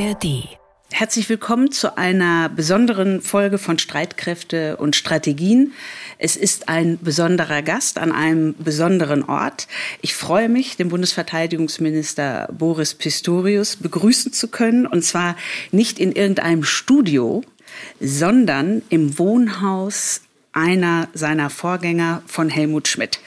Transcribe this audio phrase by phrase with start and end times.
[0.00, 0.48] ARD.
[0.92, 5.74] Herzlich willkommen zu einer besonderen Folge von Streitkräfte und Strategien.
[6.18, 9.68] Es ist ein besonderer Gast an einem besonderen Ort.
[10.00, 15.36] Ich freue mich, den Bundesverteidigungsminister Boris Pistorius begrüßen zu können, und zwar
[15.70, 17.42] nicht in irgendeinem Studio,
[18.00, 20.22] sondern im Wohnhaus
[20.52, 23.20] einer seiner Vorgänger von Helmut Schmidt.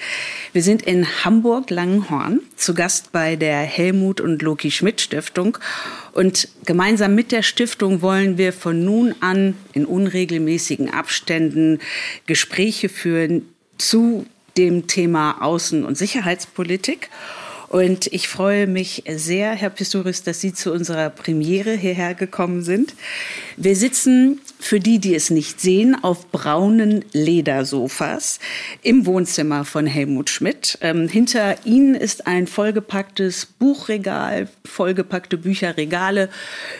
[0.51, 5.57] Wir sind in Hamburg-Langenhorn zu Gast bei der Helmut und Loki Schmidt Stiftung
[6.13, 11.79] und gemeinsam mit der Stiftung wollen wir von nun an in unregelmäßigen Abständen
[12.27, 17.09] Gespräche führen zu dem Thema Außen- und Sicherheitspolitik.
[17.69, 22.93] Und ich freue mich sehr, Herr Pistorius, dass Sie zu unserer Premiere hierher gekommen sind.
[23.57, 28.39] Wir sitzen für die, die es nicht sehen, auf braunen Ledersofas
[28.81, 30.77] im Wohnzimmer von Helmut Schmidt.
[30.79, 36.29] Ähm, hinter Ihnen ist ein vollgepacktes Buchregal, vollgepackte Bücherregale.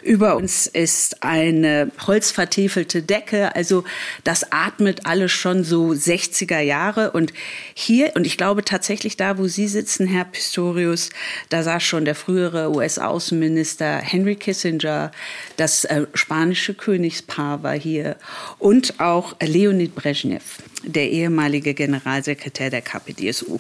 [0.02, 3.54] Über uns ist eine holzvertäfelte Decke.
[3.54, 3.84] Also
[4.24, 7.12] das atmet alles schon so 60er Jahre.
[7.12, 7.34] Und
[7.74, 11.10] hier, und ich glaube tatsächlich da, wo Sie sitzen, Herr Pistorius,
[11.50, 15.12] da saß schon der frühere US-Außenminister Henry Kissinger,
[15.58, 18.16] das äh, spanische Königspaar war hier
[18.60, 23.60] und auch Leonid Brezhnev, der ehemalige Generalsekretär der KPDSU.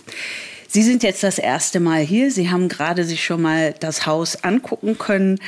[0.67, 2.31] Sie sind jetzt das erste Mal hier.
[2.31, 5.39] Sie haben gerade sich schon mal das Haus angucken können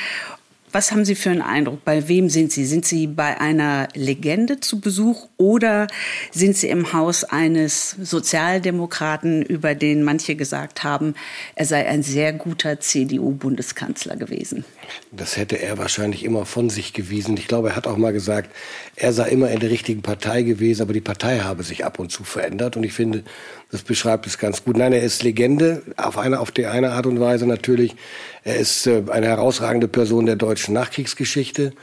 [0.76, 1.86] was haben Sie für einen Eindruck?
[1.86, 2.66] Bei wem sind Sie?
[2.66, 5.88] Sind Sie bei einer Legende zu Besuch oder
[6.32, 11.16] sind Sie im Haus eines Sozialdemokraten, über den manche gesagt haben,
[11.56, 14.66] er sei ein sehr guter CDU-Bundeskanzler gewesen?
[15.14, 17.38] Das hätte er wahrscheinlich immer von sich gewiesen.
[17.38, 18.52] Ich glaube, er hat auch mal gesagt,
[18.98, 22.12] er sei immer in der richtigen Partei gewesen, aber die Partei habe sich ab und
[22.12, 22.76] zu verändert.
[22.76, 23.24] Und ich finde,
[23.72, 24.78] das beschreibt es ganz gut.
[24.78, 27.96] Nein, er ist Legende auf eine, auf die eine Art und Weise natürlich.
[28.44, 31.74] Er ist äh, eine herausragende Person der deutschen Nachkriegsgeschichte.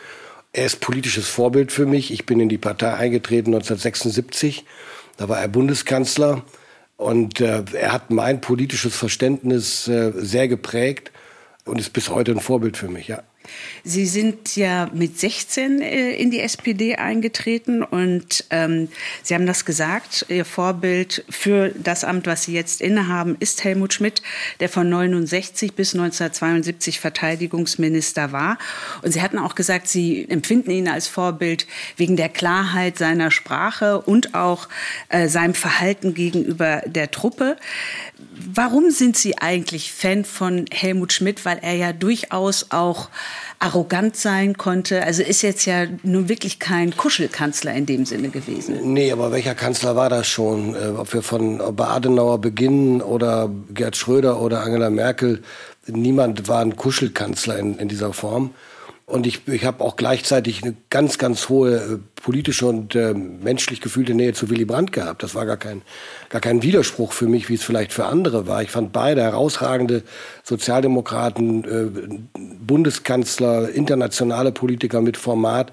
[0.52, 2.12] Er ist politisches Vorbild für mich.
[2.12, 4.64] Ich bin in die Partei eingetreten 1976.
[5.16, 6.42] Da war er Bundeskanzler.
[6.96, 11.10] Und äh, er hat mein politisches Verständnis äh, sehr geprägt
[11.64, 13.22] und ist bis heute ein Vorbild für mich, ja.
[13.84, 18.88] Sie sind ja mit 16 äh, in die SPD eingetreten und ähm,
[19.22, 23.92] Sie haben das gesagt, Ihr Vorbild für das Amt, was Sie jetzt innehaben, ist Helmut
[23.92, 24.22] Schmidt,
[24.60, 28.58] der von 69 bis 1972 Verteidigungsminister war.
[29.02, 31.66] Und Sie hatten auch gesagt, Sie empfinden ihn als Vorbild
[31.96, 34.68] wegen der Klarheit seiner Sprache und auch
[35.08, 37.56] äh, seinem Verhalten gegenüber der Truppe.
[38.54, 41.44] Warum sind Sie eigentlich Fan von Helmut Schmidt?
[41.44, 43.08] Weil er ja durchaus auch
[43.58, 45.04] arrogant sein konnte.
[45.04, 48.92] Also ist jetzt ja nun wirklich kein Kuschelkanzler in dem Sinne gewesen.
[48.92, 50.74] Nee, aber welcher Kanzler war das schon?
[50.74, 55.42] Äh, ob wir von Adenauer beginnen oder Gerd Schröder oder Angela Merkel,
[55.86, 58.50] niemand war ein Kuschelkanzler in, in dieser Form.
[59.04, 63.80] Und ich, ich habe auch gleichzeitig eine ganz, ganz hohe äh, politische und äh, menschlich
[63.80, 65.22] gefühlte Nähe zu Willy Brandt gehabt.
[65.22, 65.82] Das war gar kein,
[66.28, 68.62] gar kein Widerspruch für mich, wie es vielleicht für andere war.
[68.62, 70.02] Ich fand beide herausragende
[70.44, 75.72] Sozialdemokraten, äh, Bundeskanzler, internationale Politiker mit Format.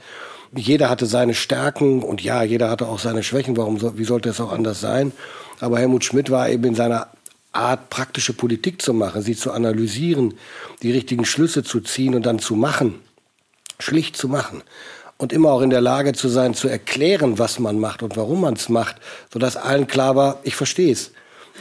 [0.55, 3.55] Jeder hatte seine Stärken und ja, jeder hatte auch seine Schwächen.
[3.55, 5.11] Warum, so, wie sollte es auch anders sein?
[5.59, 7.07] Aber Helmut Schmidt war eben in seiner
[7.51, 10.33] Art, praktische Politik zu machen, sie zu analysieren,
[10.81, 12.95] die richtigen Schlüsse zu ziehen und dann zu machen
[13.79, 14.63] schlicht zu machen
[15.17, 18.41] und immer auch in der Lage zu sein, zu erklären, was man macht und warum
[18.41, 18.97] man es macht,
[19.31, 21.11] sodass allen klar war, ich verstehe es.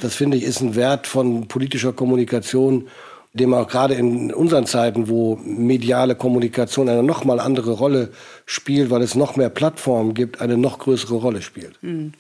[0.01, 2.89] Das finde ich ist ein Wert von politischer Kommunikation,
[3.35, 8.11] dem auch gerade in unseren Zeiten, wo mediale Kommunikation eine noch mal andere Rolle
[8.47, 11.75] spielt, weil es noch mehr Plattformen gibt, eine noch größere Rolle spielt.
[11.83, 12.13] Hm.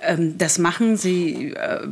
[0.00, 1.86] Ähm, das machen Sie äh,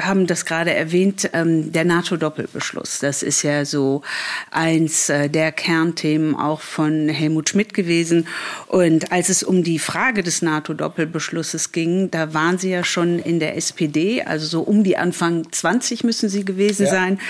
[0.00, 2.98] haben das gerade erwähnt, ähm, der NATO-Doppelbeschluss.
[2.98, 4.02] Das ist ja so
[4.50, 8.26] eins äh, der Kernthemen auch von Helmut Schmidt gewesen.
[8.66, 13.40] Und als es um die Frage des NATO-Doppelbeschlusses ging, da waren Sie ja schon in
[13.40, 16.92] der SPD, also so um die Anfang 20 müssen Sie gewesen ja.
[16.92, 17.20] sein.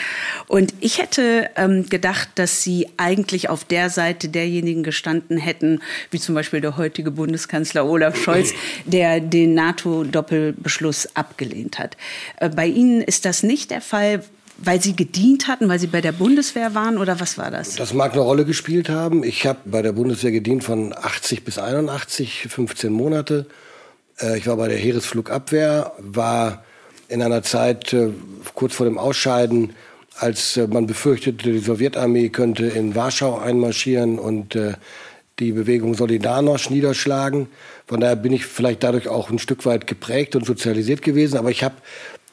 [0.49, 5.81] Und ich hätte ähm, gedacht, dass Sie eigentlich auf der Seite derjenigen gestanden hätten,
[6.11, 8.53] wie zum Beispiel der heutige Bundeskanzler Olaf Scholz,
[8.85, 11.97] der den NATO-Doppelbeschluss abgelehnt hat.
[12.37, 14.25] Äh, bei Ihnen ist das nicht der Fall,
[14.59, 17.77] weil Sie gedient hatten, weil Sie bei der Bundeswehr waren oder was war das?
[17.77, 19.23] Das mag eine Rolle gespielt haben.
[19.23, 23.47] Ich habe bei der Bundeswehr gedient von 80 bis 81, 15 Monate.
[24.21, 26.65] Äh, ich war bei der Heeresflugabwehr, war
[27.09, 28.09] in einer Zeit äh,
[28.55, 29.75] kurz vor dem Ausscheiden,
[30.19, 34.59] als äh, man befürchtete, die Sowjetarmee könnte in Warschau einmarschieren und
[35.39, 37.49] die Bewegung Solidarność niederschlagen.
[37.87, 41.37] Von daher bin ich vielleicht dadurch auch ein Stück weit geprägt und sozialisiert gewesen.
[41.37, 41.75] Aber ich habe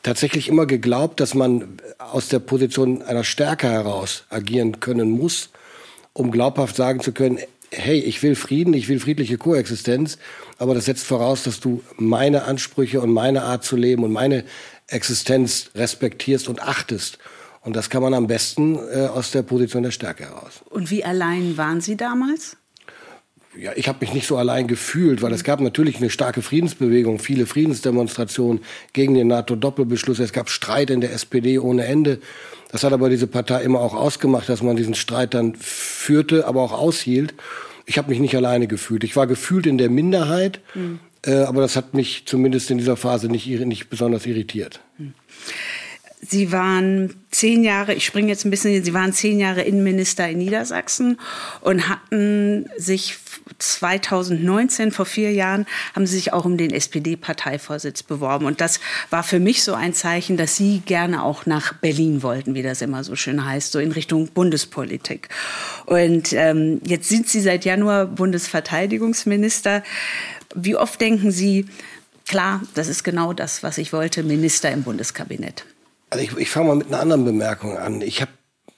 [0.04, 5.50] tatsächlich immer geglaubt, dass man aus der Position einer Stärke heraus agieren können muss
[6.14, 7.40] um glaubhaft sagen zu können,
[7.72, 10.20] hey, ich will Frieden, ich will friedliche Koexistenz,
[10.60, 14.44] aber das setzt voraus, dass du meine Ansprüche und meine Art zu leben und meine
[14.88, 17.18] Existenz respektierst und achtest.
[17.62, 20.62] Und das kann man am besten äh, aus der Position der Stärke heraus.
[20.70, 22.58] Und wie allein waren Sie damals?
[23.56, 27.20] Ja, ich habe mich nicht so allein gefühlt, weil es gab natürlich eine starke Friedensbewegung,
[27.20, 28.64] viele Friedensdemonstrationen
[28.94, 30.20] gegen den NATO-Doppelbeschluss.
[30.20, 32.20] Es gab Streit in der SPD ohne Ende.
[32.72, 36.62] Das hat aber diese Partei immer auch ausgemacht, dass man diesen Streit dann führte, aber
[36.62, 37.36] auch aushielt.
[37.86, 39.04] Ich habe mich nicht alleine gefühlt.
[39.04, 41.00] Ich war gefühlt in der Minderheit, mhm.
[41.26, 44.80] äh, aber das hat mich zumindest in dieser Phase nicht, nicht besonders irritiert.
[44.98, 45.14] Mhm.
[46.28, 50.38] Sie waren zehn Jahre, ich springe jetzt ein bisschen, Sie waren zehn Jahre Innenminister in
[50.38, 51.20] Niedersachsen
[51.62, 53.18] und hatten sich
[53.60, 58.46] 2019, vor vier Jahren, haben Sie sich auch um den SPD-Parteivorsitz beworben.
[58.46, 58.80] Und das
[59.10, 62.82] war für mich so ein Zeichen, dass Sie gerne auch nach Berlin wollten, wie das
[62.82, 65.30] immer so schön heißt, so in Richtung Bundespolitik.
[65.86, 69.84] Und ähm, jetzt sind Sie seit Januar Bundesverteidigungsminister.
[70.56, 71.66] Wie oft denken Sie,
[72.28, 75.66] klar, das ist genau das, was ich wollte, Minister im Bundeskabinett?
[76.10, 78.02] Also ich, ich fange mal mit einer anderen Bemerkung an.
[78.02, 78.32] Ich habe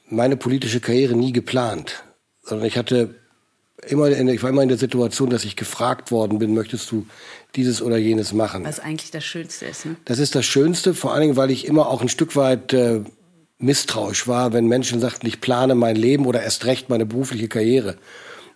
[0.08, 2.04] meine politische Karriere nie geplant,
[2.44, 3.16] sondern ich hatte
[3.88, 7.06] immer, in, ich war immer in der Situation, dass ich gefragt worden bin, möchtest du
[7.56, 8.64] dieses oder jenes machen?
[8.66, 9.86] Was eigentlich das Schönste ist.
[9.86, 9.96] Ne?
[10.06, 13.02] Das ist das Schönste, vor allen Dingen, weil ich immer auch ein Stück weit äh,
[13.58, 17.96] misstrauisch war, wenn Menschen sagten, ich plane mein Leben oder erst recht meine berufliche Karriere.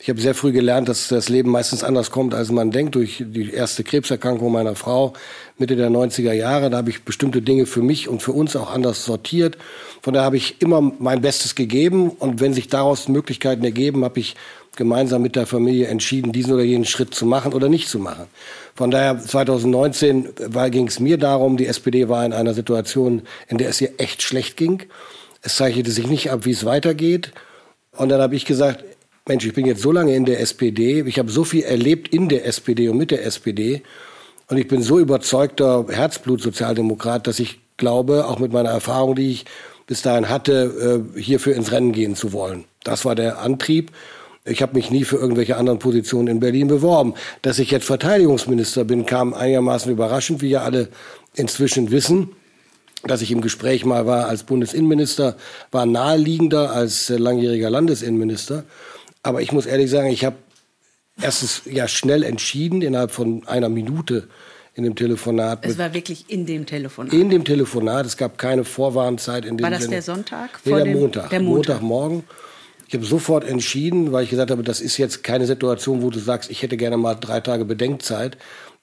[0.02, 3.22] Ich habe sehr früh gelernt, dass das Leben meistens anders kommt, als man denkt, durch
[3.28, 5.12] die erste Krebserkrankung meiner Frau
[5.58, 6.70] Mitte der 90er Jahre.
[6.70, 9.58] Da habe ich bestimmte Dinge für mich und für uns auch anders sortiert.
[10.02, 14.22] Von daher habe ich immer mein Bestes gegeben und wenn sich daraus Möglichkeiten ergeben, habe
[14.22, 14.38] ich
[14.76, 18.28] gemeinsam mit der Familie entschieden, diesen oder jenen Schritt zu machen oder nicht zu machen.
[18.76, 20.30] Von daher 2019
[20.72, 24.22] ging es mir darum, die SPD war in einer Situation, in der es ihr echt
[24.22, 24.84] schlecht ging.
[25.42, 27.32] Es zeichnete sich nicht ab, wie es weitergeht.
[27.92, 28.84] Und dann habe ich gesagt,
[29.28, 32.30] Mensch, ich bin jetzt so lange in der SPD, ich habe so viel erlebt in
[32.30, 33.84] der SPD und mit der SPD
[34.48, 39.46] und ich bin so überzeugter Herzblut-Sozialdemokrat, dass ich glaube, auch mit meiner Erfahrung, die ich
[39.86, 42.66] bis dahin hatte, äh, hierfür ins Rennen gehen zu wollen.
[42.84, 43.92] Das war der Antrieb.
[44.50, 47.14] Ich habe mich nie für irgendwelche anderen Positionen in Berlin beworben.
[47.42, 50.90] Dass ich jetzt Verteidigungsminister bin, kam einigermaßen überraschend, wie ja alle
[51.36, 52.30] inzwischen wissen.
[53.04, 55.38] Dass ich im Gespräch mal war als Bundesinnenminister,
[55.72, 58.66] war naheliegender als langjähriger Landesinnenminister.
[59.24, 60.36] Aber ich muss ehrlich sagen, ich habe
[61.22, 64.28] erstens ja schnell entschieden, innerhalb von einer Minute
[64.76, 65.66] in dem Telefonat.
[65.66, 67.14] Es war wirklich in dem Telefonat?
[67.14, 68.06] In dem Telefonat.
[68.06, 69.46] Es gab keine Vorwarnzeit.
[69.46, 69.96] In dem war das Sinne.
[69.96, 70.60] der Sonntag?
[70.64, 71.30] Nee, der Montag.
[71.30, 71.82] Der Montag.
[71.82, 72.24] Montagmorgen.
[72.90, 76.18] Ich habe sofort entschieden, weil ich gesagt habe, das ist jetzt keine Situation, wo du
[76.18, 78.36] sagst, ich hätte gerne mal drei Tage Bedenkzeit.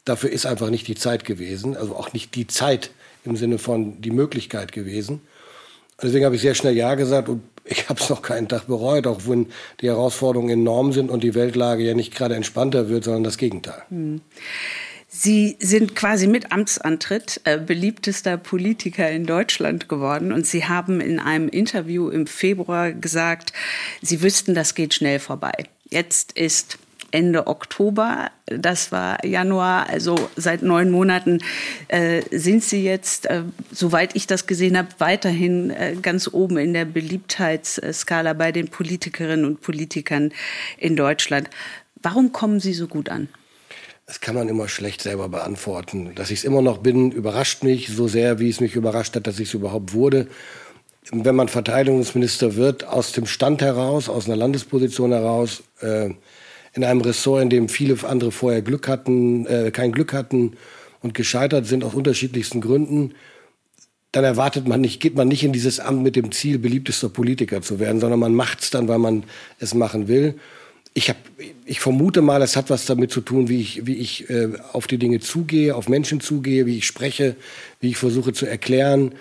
[0.04, 1.76] Dafür ist einfach nicht die Zeit gewesen.
[1.76, 2.90] Also auch nicht die Zeit
[3.24, 5.22] im Sinne von die Möglichkeit gewesen.
[6.00, 9.08] Deswegen habe ich sehr schnell Ja gesagt und ich habe es noch keinen Tag bereut,
[9.08, 9.48] auch wenn
[9.80, 13.82] die Herausforderungen enorm sind und die Weltlage ja nicht gerade entspannter wird, sondern das Gegenteil.
[13.88, 14.20] Hm.
[15.18, 21.18] Sie sind quasi mit Amtsantritt äh, beliebtester Politiker in Deutschland geworden und Sie haben in
[21.20, 23.54] einem Interview im Februar gesagt,
[24.02, 25.54] Sie wüssten, das geht schnell vorbei.
[25.88, 26.76] Jetzt ist
[27.12, 28.30] Ende Oktober.
[28.44, 31.38] Das war Januar, also seit neun Monaten
[31.88, 33.40] äh, sind sie jetzt, äh,
[33.72, 39.46] soweit ich das gesehen habe, weiterhin äh, ganz oben in der Beliebtheitsskala bei den Politikerinnen
[39.46, 40.30] und Politikern
[40.76, 41.48] in Deutschland.
[42.02, 43.30] Warum kommen Sie so gut an?
[44.06, 46.14] Das kann man immer schlecht selber beantworten.
[46.14, 49.26] Dass ich es immer noch bin, überrascht mich so sehr, wie es mich überrascht hat,
[49.26, 50.28] dass ich es überhaupt wurde.
[51.10, 56.10] Wenn man Verteidigungsminister wird, aus dem Stand heraus, aus einer Landesposition heraus, äh,
[56.72, 60.56] in einem Ressort, in dem viele andere vorher Glück hatten, äh, kein Glück hatten
[61.02, 63.14] und gescheitert sind aus unterschiedlichsten Gründen,
[64.12, 67.60] dann erwartet man nicht, geht man nicht in dieses Amt mit dem Ziel, beliebtester Politiker
[67.60, 69.24] zu werden, sondern man macht es dann, weil man
[69.58, 70.36] es machen will.
[70.96, 71.18] Ich, hab,
[71.66, 74.86] ich vermute mal, es hat was damit zu tun, wie ich, wie ich äh, auf
[74.86, 77.36] die Dinge zugehe, auf Menschen zugehe, wie ich spreche,
[77.80, 79.14] wie ich versuche zu erklären.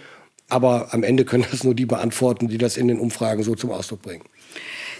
[0.47, 3.71] Aber am Ende können das nur die beantworten, die das in den Umfragen so zum
[3.71, 4.23] Ausdruck bringen.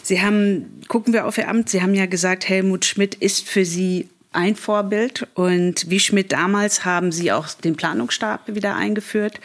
[0.03, 3.63] Sie haben, gucken wir auf Ihr Amt, Sie haben ja gesagt, Helmut Schmidt ist für
[3.63, 5.27] Sie ein Vorbild.
[5.33, 9.39] Und wie Schmidt damals haben Sie auch den Planungsstab wieder eingeführt,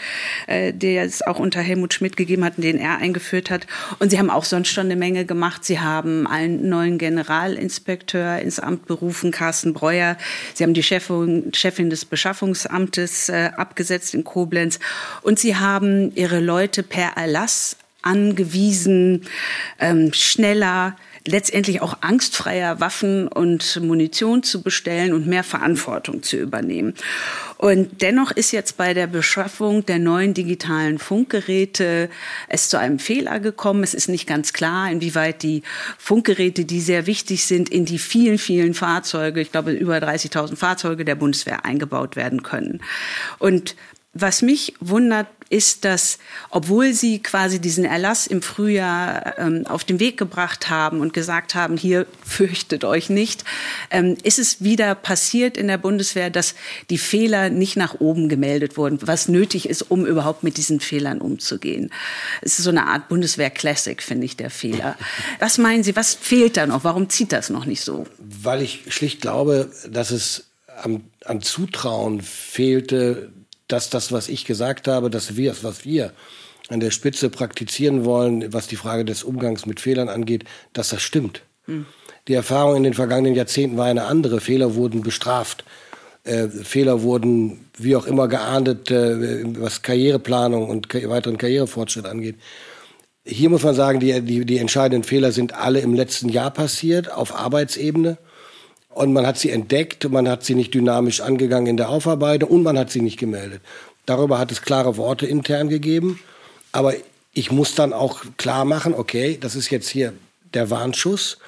[0.47, 3.67] äh, der es auch unter Helmut Schmidt gegeben hat, den er eingeführt hat.
[3.99, 5.65] Und Sie haben auch sonst schon eine Menge gemacht.
[5.65, 10.17] Sie haben einen neuen Generalinspekteur ins Amt berufen, Carsten Breuer.
[10.55, 14.79] Sie haben die Chefin, Chefin des Beschaffungsamtes äh, abgesetzt in Koblenz.
[15.23, 19.27] Und Sie haben Ihre Leute per Erlass angewiesen,
[19.79, 26.95] ähm, schneller, letztendlich auch angstfreier Waffen und Munition zu bestellen und mehr Verantwortung zu übernehmen.
[27.59, 32.09] Und dennoch ist jetzt bei der Beschaffung der neuen digitalen Funkgeräte
[32.49, 33.83] es zu einem Fehler gekommen.
[33.83, 35.62] Es ist nicht ganz klar, inwieweit die
[35.99, 41.05] Funkgeräte, die sehr wichtig sind, in die vielen, vielen Fahrzeuge, ich glaube über 30.000 Fahrzeuge
[41.05, 42.81] der Bundeswehr eingebaut werden können.
[43.39, 43.77] Und
[44.12, 46.19] was mich wundert, ist, dass
[46.50, 51.57] obwohl sie quasi diesen Erlass im Frühjahr ähm, auf den Weg gebracht haben und gesagt
[51.57, 53.45] haben, hier fürchtet euch nicht,
[53.90, 56.55] ähm, ist es wieder passiert in der Bundeswehr, dass
[56.88, 61.21] die Fehler nicht nach oben gemeldet wurden, was nötig ist, um überhaupt mit diesen Fehlern
[61.21, 61.93] umzugehen.
[62.43, 64.97] Es ist so eine Art Bundeswehr-Classic, finde ich, der Fehler.
[65.40, 66.85] Was meinen Sie, was fehlt da noch?
[66.85, 68.07] Warum zieht das noch nicht so?
[68.19, 70.45] Weil ich schlicht glaube, dass es
[70.83, 73.33] am, an Zutrauen fehlte,
[73.73, 76.12] dass das, was ich gesagt habe, dass wir, was wir
[76.69, 81.03] an der Spitze praktizieren wollen, was die Frage des Umgangs mit Fehlern angeht, dass das
[81.03, 81.43] stimmt.
[81.67, 81.87] Hm.
[82.29, 84.41] Die Erfahrung in den vergangenen Jahrzehnten war eine andere.
[84.41, 85.65] Fehler wurden bestraft.
[86.25, 92.37] Äh, Fehler wurden wie auch immer geahndet, äh, was Karriereplanung und ka weiteren Karrierefortschritt angeht.
[93.25, 97.11] Hier muss man sagen, die, die, die entscheidenden Fehler sind alle im letzten Jahr passiert,
[97.11, 98.19] auf Arbeitsebene.
[98.91, 102.63] Und man hat sie entdeckt, man hat sie nicht dynamisch angegangen in der Aufarbeitung und
[102.65, 103.63] man hat sie nicht gemeldet.
[104.05, 106.21] Darüber hat es klare Worte intern gegeben.
[106.73, 106.95] Aber
[107.33, 110.13] ich muss dann auch klar machen, okay, das ist jetzt hier
[110.55, 111.39] der Warnschuss.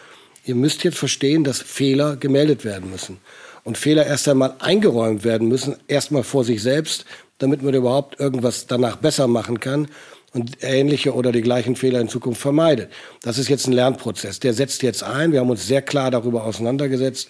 [0.44, 3.18] Ihr müsst jetzt verstehen, dass Fehler gemeldet werden müssen.
[3.64, 7.04] Und Fehler erst einmal eingeräumt werden müssen, erstmal vor sich selbst,
[7.38, 9.88] damit man überhaupt irgendwas danach besser machen kann
[10.32, 12.90] und ähnliche oder die gleichen Fehler in Zukunft vermeidet.
[13.22, 14.40] Das ist jetzt ein Lernprozess.
[14.40, 15.32] Der setzt jetzt ein.
[15.32, 17.28] Wir haben uns sehr klar darüber auseinandergesetzt.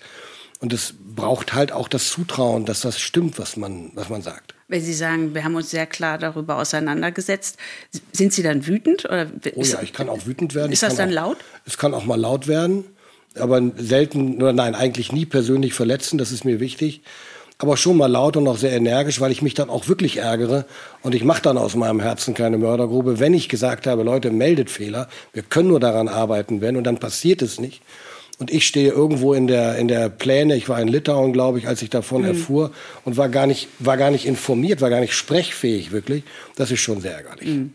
[0.61, 4.55] Und es braucht halt auch das Zutrauen, dass das stimmt, was man, was man sagt.
[4.69, 7.59] Wenn Sie sagen, wir haben uns sehr klar darüber auseinandergesetzt,
[8.13, 9.05] sind Sie dann wütend?
[9.05, 10.71] Oder oh ja, ich kann auch wütend werden.
[10.71, 11.39] Ist das dann auch, laut?
[11.67, 12.85] Es kann auch mal laut werden,
[13.35, 17.03] aber selten, oder nein, eigentlich nie persönlich verletzen, das ist mir wichtig
[17.63, 20.67] aber schon mal laut und auch sehr energisch, weil ich mich dann auch wirklich ärgere.
[21.03, 24.71] Und ich mache dann aus meinem Herzen keine Mördergrube, wenn ich gesagt habe, Leute, meldet
[24.71, 25.09] Fehler.
[25.33, 26.77] Wir können nur daran arbeiten, wenn.
[26.77, 27.83] Und dann passiert es nicht.
[28.39, 31.69] Und ich stehe irgendwo in der, in der Pläne, ich war in Litauen, glaube ich,
[31.69, 32.29] als ich davon mhm.
[32.29, 32.73] erfuhr
[33.05, 36.25] und war gar, nicht, war gar nicht informiert, war gar nicht sprechfähig wirklich.
[36.57, 37.49] Das ist schon sehr ärgerlich.
[37.49, 37.75] Mhm.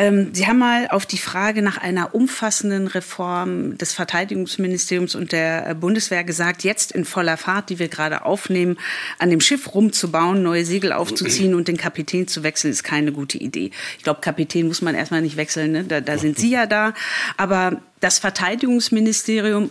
[0.00, 5.68] Ähm, Sie haben mal auf die Frage nach einer umfassenden Reform des Verteidigungsministeriums und der
[5.68, 8.78] äh, Bundeswehr gesagt, jetzt in voller Fahrt, die wir gerade aufnehmen,
[9.18, 13.36] an dem Schiff rumzubauen, neue Segel aufzuziehen und den Kapitän zu wechseln, ist keine gute
[13.36, 13.72] Idee.
[13.98, 15.84] Ich glaube, Kapitän muss man erstmal nicht wechseln, ne?
[15.84, 16.94] da, da sind Sie ja da.
[17.36, 19.70] Aber das Verteidigungsministerium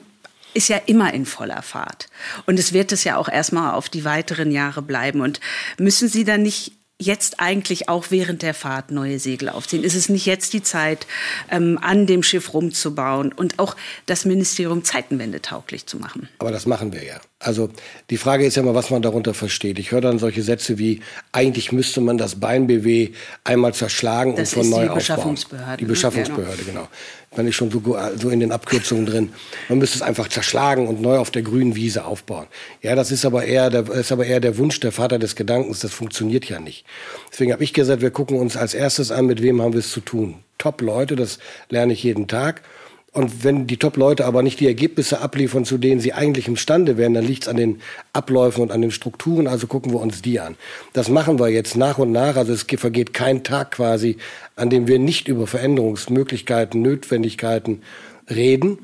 [0.53, 2.07] ist ja immer in voller Fahrt.
[2.45, 5.21] Und es wird es ja auch erstmal auf die weiteren Jahre bleiben.
[5.21, 5.39] Und
[5.79, 9.83] müssen Sie dann nicht jetzt eigentlich auch während der Fahrt neue Segel aufziehen?
[9.83, 11.07] Ist es nicht jetzt die Zeit,
[11.49, 13.75] ähm, an dem Schiff rumzubauen und auch
[14.05, 16.29] das Ministerium Zeitenwende tauglich zu machen?
[16.39, 17.19] Aber das machen wir ja.
[17.41, 17.69] Also
[18.09, 19.79] die Frage ist ja immer, was man darunter versteht.
[19.79, 20.99] Ich höre dann solche Sätze wie,
[21.31, 23.11] eigentlich müsste man das Bein-BW
[23.45, 24.91] einmal zerschlagen das und von neu aufbauen.
[24.91, 25.77] Die Beschaffungsbehörde.
[25.77, 26.89] Die Beschaffungsbehörde, genau.
[27.37, 29.29] Man ist schon so, so in den Abkürzungen drin.
[29.69, 32.47] Man müsste es einfach zerschlagen und neu auf der grünen Wiese aufbauen.
[32.81, 35.79] Ja, das ist aber eher der, ist aber eher der Wunsch, der Vater des Gedankens.
[35.79, 36.85] Das funktioniert ja nicht.
[37.31, 39.91] Deswegen habe ich gesagt, wir gucken uns als erstes an, mit wem haben wir es
[39.91, 40.43] zu tun.
[40.57, 42.63] Top-Leute, das lerne ich jeden Tag.
[43.11, 47.15] Und wenn die Top-Leute aber nicht die Ergebnisse abliefern, zu denen sie eigentlich imstande wären,
[47.15, 47.81] dann liegt es an den
[48.13, 49.47] Abläufen und an den Strukturen.
[49.47, 50.55] Also gucken wir uns die an.
[50.93, 52.35] Das machen wir jetzt nach und nach.
[52.35, 54.17] Also es vergeht kein Tag quasi,
[54.55, 57.81] an dem wir nicht über Veränderungsmöglichkeiten, Notwendigkeiten
[58.29, 58.77] reden.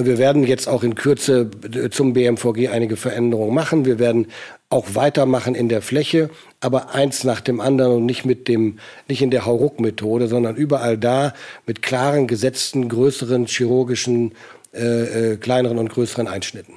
[0.00, 1.50] Wir werden jetzt auch in Kürze
[1.90, 3.84] zum BMVG einige Veränderungen machen.
[3.84, 4.28] Wir werden
[4.70, 8.78] auch weitermachen in der Fläche, aber eins nach dem anderen und nicht mit dem,
[9.08, 11.34] nicht in der Hauruck-Methode, sondern überall da
[11.66, 14.32] mit klaren, gesetzten, größeren chirurgischen,
[14.74, 16.74] äh, äh, kleineren und größeren Einschnitten.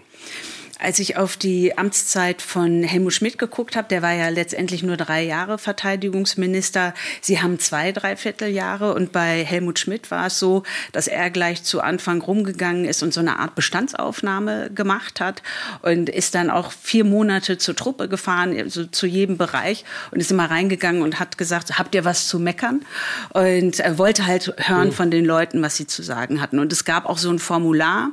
[0.82, 4.98] Als ich auf die Amtszeit von Helmut Schmidt geguckt habe, der war ja letztendlich nur
[4.98, 6.96] drei Jahre Verteidigungsminister.
[7.22, 11.62] Sie haben zwei, dreiviertel Jahre und bei Helmut Schmidt war es so, dass er gleich
[11.62, 15.44] zu Anfang rumgegangen ist und so eine Art Bestandsaufnahme gemacht hat
[15.84, 20.32] und ist dann auch vier Monate zur Truppe gefahren, also zu jedem Bereich und ist
[20.32, 22.84] immer reingegangen und hat gesagt, habt ihr was zu meckern?
[23.30, 24.94] Und er wollte halt hören mhm.
[24.94, 26.58] von den Leuten, was sie zu sagen hatten.
[26.58, 28.10] Und es gab auch so ein Formular,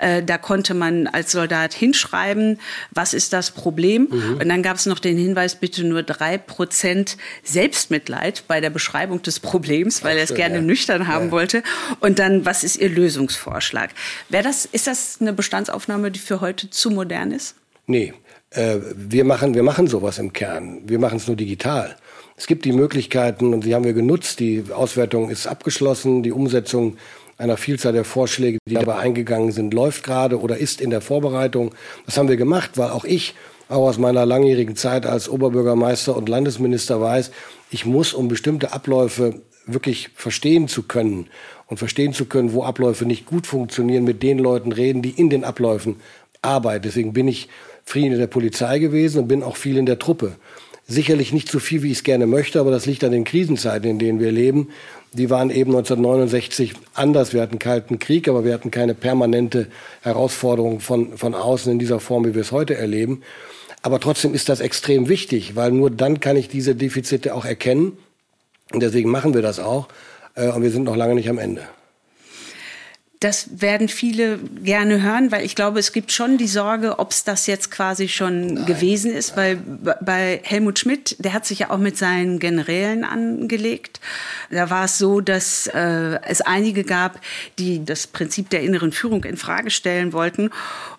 [0.00, 2.58] äh, da konnte man als Soldat hinschreiben, schreiben,
[2.92, 4.08] was ist das Problem?
[4.10, 4.38] Mhm.
[4.40, 9.22] Und dann gab es noch den Hinweis, bitte nur drei Prozent Selbstmitleid bei der Beschreibung
[9.22, 10.62] des Problems, weil er es gerne ja.
[10.62, 11.30] nüchtern haben ja.
[11.32, 11.62] wollte.
[12.00, 13.90] Und dann, was ist Ihr Lösungsvorschlag?
[14.28, 17.56] Wäre das, ist das eine Bestandsaufnahme, die für heute zu modern ist?
[17.86, 18.14] Nee,
[18.50, 20.82] äh, wir, machen, wir machen sowas im Kern.
[20.86, 21.96] Wir machen es nur digital.
[22.36, 24.40] Es gibt die Möglichkeiten und die haben wir genutzt.
[24.40, 26.98] Die Auswertung ist abgeschlossen, die Umsetzung
[27.38, 31.74] einer Vielzahl der Vorschläge, die dabei eingegangen sind, läuft gerade oder ist in der Vorbereitung.
[32.06, 33.34] Das haben wir gemacht, weil auch ich,
[33.68, 37.30] auch aus meiner langjährigen Zeit als Oberbürgermeister und Landesminister weiß,
[37.70, 41.26] ich muss, um bestimmte Abläufe wirklich verstehen zu können
[41.66, 45.30] und verstehen zu können, wo Abläufe nicht gut funktionieren, mit den Leuten reden, die in
[45.30, 45.96] den Abläufen
[46.42, 46.84] arbeiten.
[46.84, 47.48] Deswegen bin ich
[47.84, 50.36] viel in der Polizei gewesen und bin auch viel in der Truppe.
[50.88, 53.90] Sicherlich nicht so viel, wie ich es gerne möchte, aber das liegt an den Krisenzeiten,
[53.90, 54.68] in denen wir leben.
[55.16, 57.32] Die waren eben 1969 anders.
[57.32, 59.68] Wir hatten kalten Krieg, aber wir hatten keine permanente
[60.02, 63.22] Herausforderung von, von außen in dieser Form, wie wir es heute erleben.
[63.80, 67.96] Aber trotzdem ist das extrem wichtig, weil nur dann kann ich diese Defizite auch erkennen.
[68.74, 69.88] Und deswegen machen wir das auch.
[70.34, 71.62] Äh, und wir sind noch lange nicht am Ende.
[73.26, 77.24] Das werden viele gerne hören, weil ich glaube, es gibt schon die Sorge, ob es
[77.24, 81.70] das jetzt quasi schon nein, gewesen ist, weil bei Helmut Schmidt, der hat sich ja
[81.70, 83.98] auch mit seinen Generälen angelegt.
[84.52, 87.18] Da war es so, dass äh, es einige gab,
[87.58, 90.50] die das Prinzip der inneren Führung in Frage stellen wollten.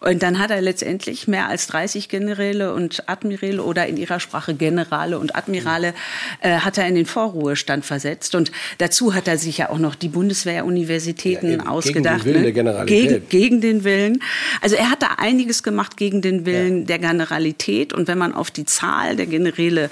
[0.02, 4.54] Und dann hat er letztendlich mehr als 30 Generäle und Admiräle oder in ihrer Sprache
[4.54, 5.94] Generale und Admirale
[6.42, 8.36] äh, hat er in den Vorruhestand versetzt.
[8.36, 12.26] Und dazu hat er sich ja auch noch die Bundeswehruniversitäten ja, ausgedacht gedacht.
[12.26, 12.44] Gegen den Willen ne?
[12.44, 13.30] der Generalität.
[13.30, 14.24] Gegen, gegen, den Willen.
[14.62, 16.86] Also er hat da einiges gemacht gegen den Willen ja.
[16.86, 17.94] der Generalität.
[17.94, 19.90] Und wenn man auf die Zahl der Generäle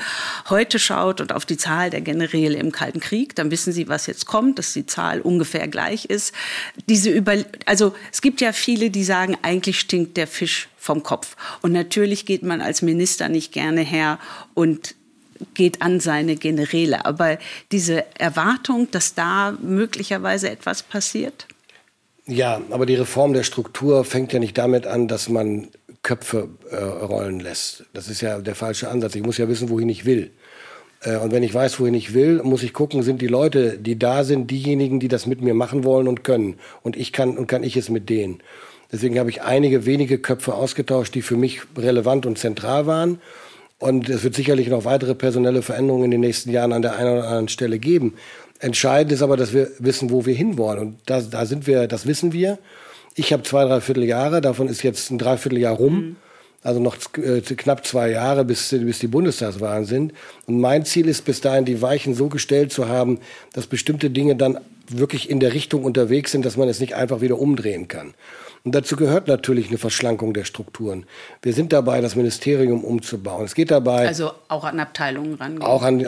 [0.50, 4.08] heute schaut und auf die Zahl der Generäle im Kalten Krieg, dann wissen Sie, was
[4.08, 6.34] jetzt kommt, dass die Zahl ungefähr gleich ist.
[6.88, 11.36] Diese Über also es gibt ja viele, die sagen, eigentlich stinkt der Fisch vom Kopf.
[11.62, 14.20] Und natürlich geht man als Minister nicht gerne her
[14.53, 14.96] und
[15.53, 17.05] geht an seine Generäle.
[17.05, 17.38] Aber
[17.72, 21.48] diese Erwartung, dass da möglicherweise etwas passiert?
[22.27, 25.67] Ja, aber die Reform der Struktur fängt ja nicht damit an, dass man
[26.01, 27.86] Köpfe äh, rollen lässt.
[27.94, 29.15] Das ist ja der falsche Ansatz.
[29.15, 30.32] Ich muss ja wissen, wohin ich will.
[31.01, 33.98] Äh, und wenn ich weiß, wohin ich will, muss ich gucken, sind die Leute, die
[33.98, 36.55] da sind, diejenigen, die das mit mir machen wollen und können.
[36.82, 38.39] Und ich kann und kann ich es mit denen.
[38.91, 43.20] Deswegen habe ich einige wenige Köpfe ausgetauscht, die für mich relevant und zentral waren.
[43.77, 47.17] Und es wird sicherlich noch weitere personelle Veränderungen in den nächsten Jahren an der einen
[47.17, 48.13] oder anderen Stelle geben.
[48.65, 50.79] Entscheidend ist aber, dass wir wissen, wo wir hinwollen.
[50.79, 52.57] Und da, da sind wir, das wissen wir.
[53.13, 55.93] Ich habe zwei, dreiviertel Jahre, davon ist jetzt ein Dreivierteljahr rum.
[55.93, 56.15] Mhm.
[56.63, 60.13] Also noch äh, knapp zwei Jahre, bis, bis die Bundestagswahlen sind.
[60.47, 63.19] Und mein Ziel ist, bis dahin die Weichen so gestellt zu haben,
[63.54, 64.58] dass bestimmte Dinge dann
[64.89, 68.15] wirklich in der Richtung unterwegs sind, dass man es nicht einfach wieder umdrehen kann.
[68.65, 71.06] Und dazu gehört natürlich eine Verschlankung der Strukturen.
[71.43, 73.45] Wir sind dabei, das Ministerium umzubauen.
[73.45, 74.08] Es geht dabei.
[74.08, 75.62] Also auch an Abteilungen rangehen.
[75.62, 75.99] Auch an,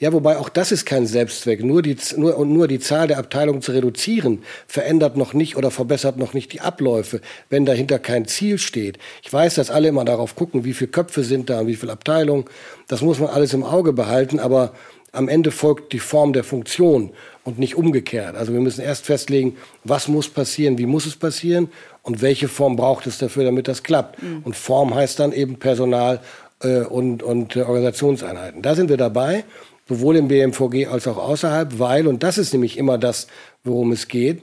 [0.00, 1.62] ja, wobei auch das ist kein Selbstzweck.
[1.62, 5.70] Nur die, nur, und nur die Zahl der Abteilungen zu reduzieren, verändert noch nicht oder
[5.70, 8.98] verbessert noch nicht die Abläufe, wenn dahinter kein Ziel steht.
[9.22, 12.46] Ich weiß, dass alle immer darauf gucken, wie viele Köpfe sind da, wie viele Abteilungen.
[12.88, 14.72] Das muss man alles im Auge behalten, aber
[15.12, 17.10] am Ende folgt die Form der Funktion
[17.44, 18.36] und nicht umgekehrt.
[18.36, 21.68] Also wir müssen erst festlegen, was muss passieren, wie muss es passieren
[22.02, 24.22] und welche Form braucht es dafür, damit das klappt.
[24.22, 24.42] Mhm.
[24.44, 26.20] Und Form heißt dann eben Personal
[26.62, 28.62] äh, und, und äh, Organisationseinheiten.
[28.62, 29.44] Da sind wir dabei,
[29.88, 33.26] sowohl im BMVG als auch außerhalb, weil, und das ist nämlich immer das,
[33.64, 34.42] worum es geht,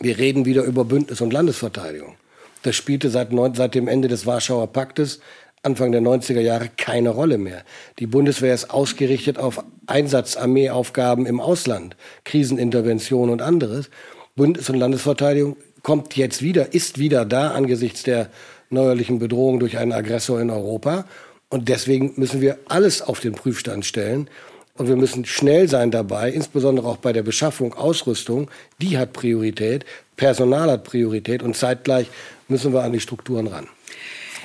[0.00, 2.16] wir reden wieder über Bündnis- und Landesverteidigung.
[2.62, 5.20] Das spielte seit, seit dem Ende des Warschauer Paktes
[5.64, 7.62] Anfang der 90er Jahre keine Rolle mehr.
[8.00, 13.88] Die Bundeswehr ist ausgerichtet auf Einsatzarmeeaufgaben im Ausland, Krisenintervention und anderes.
[14.34, 18.30] Bundes- und Landesverteidigung kommt jetzt wieder, ist wieder da angesichts der
[18.70, 21.04] neuerlichen Bedrohung durch einen Aggressor in Europa.
[21.48, 24.28] Und deswegen müssen wir alles auf den Prüfstand stellen.
[24.74, 28.50] Und wir müssen schnell sein dabei, insbesondere auch bei der Beschaffung, Ausrüstung.
[28.80, 29.84] Die hat Priorität,
[30.16, 32.06] Personal hat Priorität und zeitgleich
[32.48, 33.68] müssen wir an die Strukturen ran.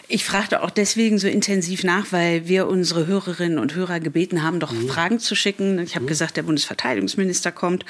[0.10, 4.62] Ich fragte auch deswegen so intensiv nach, weil wir unsere Hörerinnen und Hörer gebeten haben,
[4.62, 4.88] doch mhm.
[4.88, 5.80] Fragen zu schicken.
[5.80, 6.08] Ich habe mhm.
[6.10, 7.84] gesagt, der Bundesverteidigungsminister kommt.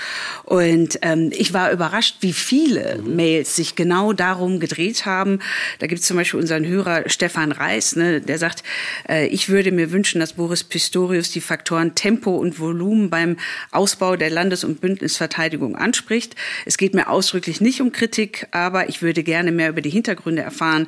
[0.43, 3.15] Und ähm, ich war überrascht, wie viele mhm.
[3.15, 5.41] Mails sich genau darum gedreht haben.
[5.77, 8.63] Da gibt es zum Beispiel unseren Hörer Stefan Reis, ne, der sagt,
[9.08, 13.38] äh, ich würde mir wünschen, dass Boris Pistorius die Faktoren Tempo und Volumen beim
[13.69, 16.36] Ausbau der Landes- und Bündnisverteidigung anspricht.
[16.65, 20.41] Es geht mir ausdrücklich nicht um Kritik, aber ich würde gerne mehr über die Hintergründe
[20.41, 20.88] erfahren,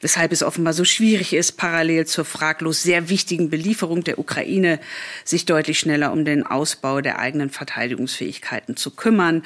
[0.00, 4.78] weshalb es offenbar offenbar so schwierig ist, parallel zur fraglos sehr wichtigen Belieferung der Ukraine
[5.24, 9.42] sich deutlich schneller um den Ausbau der eigenen Verteidigungsfähigkeiten zu kümmern,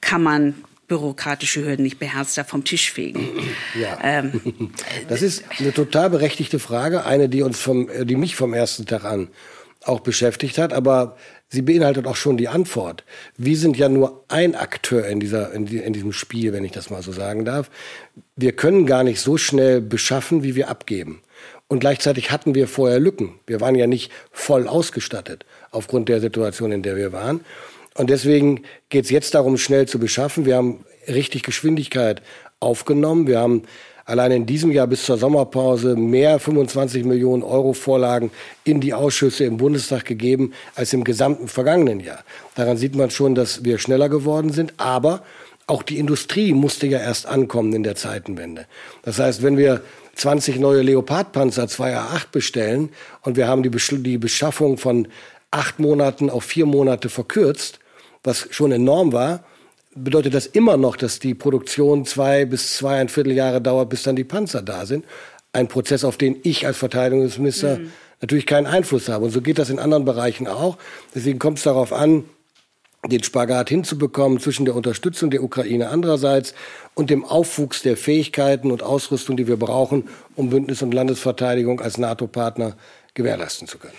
[0.00, 0.54] kann man
[0.88, 3.28] bürokratische Hürden nicht beherzter vom Tisch fegen.
[3.74, 3.98] Ja.
[4.02, 4.40] Ähm,
[5.08, 9.04] das ist eine total berechtigte Frage, eine, die uns vom, die mich vom ersten Tag
[9.04, 9.28] an
[9.84, 11.16] auch beschäftigt hat, aber
[11.48, 13.04] sie beinhaltet auch schon die Antwort.
[13.36, 16.72] Wir sind ja nur ein Akteur in, dieser, in, die, in diesem Spiel, wenn ich
[16.72, 17.70] das mal so sagen darf.
[18.36, 21.20] Wir können gar nicht so schnell beschaffen, wie wir abgeben.
[21.68, 23.34] Und gleichzeitig hatten wir vorher Lücken.
[23.46, 25.44] Wir waren ja nicht voll ausgestattet.
[25.70, 27.40] aufgrund der Situation, in der wir waren.
[27.94, 30.44] Und deswegen geht es jetzt darum, schnell zu beschaffen.
[30.44, 32.22] Wir haben richtig Geschwindigkeit
[32.60, 33.26] aufgenommen.
[33.26, 33.62] Wir haben
[34.04, 38.30] allein in diesem Jahr bis zur Sommerpause mehr 25 Millionen Euro Vorlagen
[38.64, 42.24] in die Ausschüsse im Bundestag gegeben als im gesamten vergangenen Jahr.
[42.54, 44.74] Daran sieht man schon, dass wir schneller geworden sind.
[44.76, 45.22] Aber
[45.66, 48.66] auch die Industrie musste ja erst ankommen in der Zeitenwende.
[49.02, 49.82] Das heißt, wenn wir
[50.16, 52.90] 20 neue Leopardpanzer 2A8 bestellen
[53.22, 55.08] und wir haben die, die Beschaffung von
[55.50, 57.78] acht Monaten auf vier Monate verkürzt,
[58.24, 59.44] was schon enorm war,
[59.94, 64.24] bedeutet das immer noch, dass die Produktion zwei bis zweieinviertel Jahre dauert, bis dann die
[64.24, 65.04] Panzer da sind.
[65.52, 67.92] Ein Prozess, auf den ich als Verteidigungsminister mhm.
[68.20, 69.26] natürlich keinen Einfluss habe.
[69.26, 70.78] Und so geht das in anderen Bereichen auch.
[71.14, 72.24] Deswegen kommt es darauf an,
[73.10, 76.54] den Spagat hinzubekommen zwischen der Unterstützung der Ukraine andererseits
[76.94, 81.98] und dem Aufwuchs der Fähigkeiten und Ausrüstung, die wir brauchen, um Bündnis- und Landesverteidigung als
[81.98, 82.76] NATO-Partner
[83.14, 83.94] gewährleisten zu können.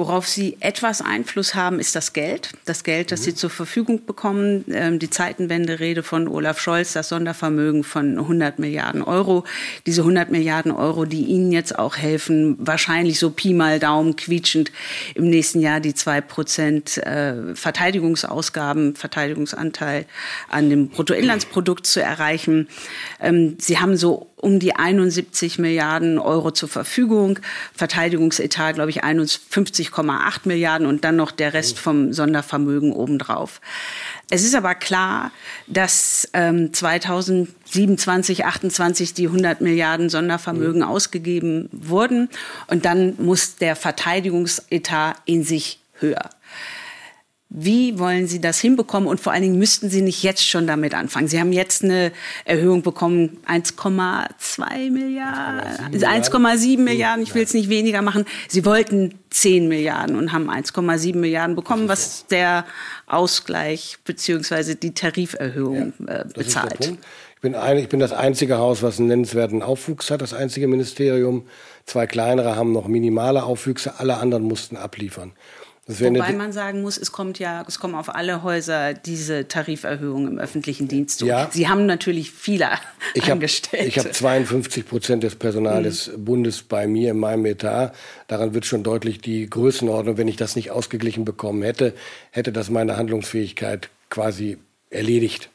[0.00, 2.54] Worauf Sie etwas Einfluss haben, ist das Geld.
[2.64, 3.24] Das Geld, das mhm.
[3.24, 4.64] Sie zur Verfügung bekommen.
[4.72, 9.44] Ähm, die Zeitenwende-Rede von Olaf Scholz, das Sondervermögen von 100 Milliarden Euro.
[9.84, 14.72] Diese 100 Milliarden Euro, die Ihnen jetzt auch helfen, wahrscheinlich so Pi mal Daumen quietschend
[15.14, 20.06] im nächsten Jahr die zwei Prozent äh, Verteidigungsausgaben, Verteidigungsanteil
[20.48, 22.68] an dem Bruttoinlandsprodukt zu erreichen.
[23.20, 27.38] Ähm, Sie haben so um die 71 Milliarden Euro zur Verfügung.
[27.74, 29.04] Verteidigungsetat, glaube ich,
[29.92, 33.60] 51,8 Milliarden und dann noch der Rest vom Sondervermögen obendrauf.
[34.30, 35.32] Es ist aber klar,
[35.66, 40.88] dass ähm, 2027, 28 die 100 Milliarden Sondervermögen mhm.
[40.88, 42.28] ausgegeben wurden
[42.68, 46.30] und dann muss der Verteidigungsetat in sich höher.
[47.52, 49.08] Wie wollen Sie das hinbekommen?
[49.08, 51.26] Und vor allen Dingen müssten Sie nicht jetzt schon damit anfangen.
[51.26, 52.12] Sie haben jetzt eine
[52.44, 57.24] Erhöhung bekommen, 1,2 Milliarden, 1,7 Milliarden.
[57.24, 58.24] Ich will es nicht weniger machen.
[58.46, 62.64] Sie wollten 10 Milliarden und haben 1,7 Milliarden bekommen, was der
[63.08, 66.86] Ausgleich beziehungsweise die Tariferhöhung ja, äh, bezahlt.
[67.34, 70.68] Ich bin, ein, ich bin das einzige Haus, was einen nennenswerten Aufwuchs hat, das einzige
[70.68, 71.48] Ministerium.
[71.84, 75.32] Zwei kleinere haben noch minimale Aufwüchse, alle anderen mussten abliefern.
[75.98, 80.38] Wobei man sagen muss, es kommt ja, es kommen auf alle Häuser diese Tariferhöhungen im
[80.38, 81.26] öffentlichen Dienst zu.
[81.26, 81.48] Ja.
[81.50, 82.68] Sie haben natürlich viele
[83.14, 83.86] ich Angestellte.
[83.86, 86.12] Hab, ich habe 52 Prozent des Personals mhm.
[86.12, 87.92] des Bundes bei mir in meinem Etat.
[88.28, 90.16] Daran wird schon deutlich die Größenordnung.
[90.16, 91.94] Wenn ich das nicht ausgeglichen bekommen hätte,
[92.30, 94.58] hätte das meine Handlungsfähigkeit quasi
[94.90, 95.50] erledigt.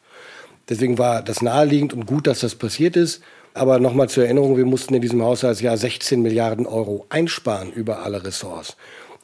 [0.70, 3.22] Deswegen war das naheliegend und gut, dass das passiert ist.
[3.54, 8.24] Aber nochmal zur Erinnerung, wir mussten in diesem Haushaltsjahr 16 Milliarden Euro einsparen über alle
[8.26, 8.76] Ressorts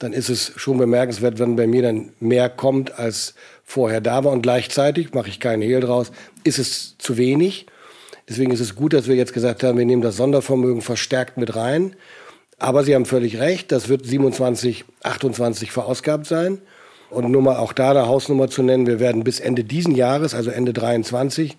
[0.02, 4.32] dann ist es schon bemerkenswert, wenn bei mir dann mehr kommt, als vorher da war.
[4.32, 6.12] Und gleichzeitig, mache ich keinen Hehl draus,
[6.44, 7.68] ist es zu wenig.
[8.28, 11.56] Deswegen ist es gut, dass wir jetzt gesagt haben, wir nehmen das Sondervermögen verstärkt mit
[11.56, 11.96] rein.
[12.58, 16.60] Aber Sie haben völlig recht, das wird 27, 28 verausgabt sein.
[17.12, 20.34] Und nur mal auch da eine Hausnummer zu nennen, wir werden bis Ende diesen Jahres,
[20.34, 21.58] also Ende 23,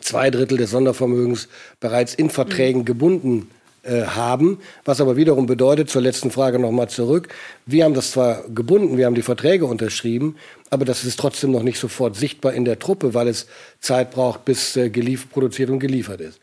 [0.00, 1.48] zwei Drittel des Sondervermögens
[1.80, 7.28] bereits in Verträgen gebunden äh, haben, was aber wiederum bedeutet, zur letzten Frage nochmal zurück,
[7.66, 10.36] wir haben das zwar gebunden, wir haben die Verträge unterschrieben,
[10.70, 13.46] aber das ist trotzdem noch nicht sofort sichtbar in der Truppe, weil es
[13.80, 14.90] Zeit braucht, bis äh,
[15.32, 16.40] produziert und geliefert ist.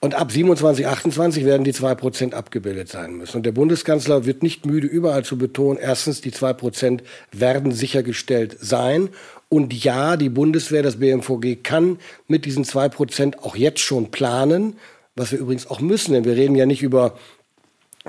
[0.00, 3.38] Und ab 27, 28 werden die zwei Prozent abgebildet sein müssen.
[3.38, 7.02] Und der Bundeskanzler wird nicht müde, überall zu betonen, erstens, die zwei Prozent
[7.32, 9.08] werden sichergestellt sein.
[9.48, 11.98] Und ja, die Bundeswehr, das BMVG kann
[12.28, 14.76] mit diesen zwei Prozent auch jetzt schon planen
[15.16, 17.18] was wir übrigens auch müssen, denn wir reden ja nicht über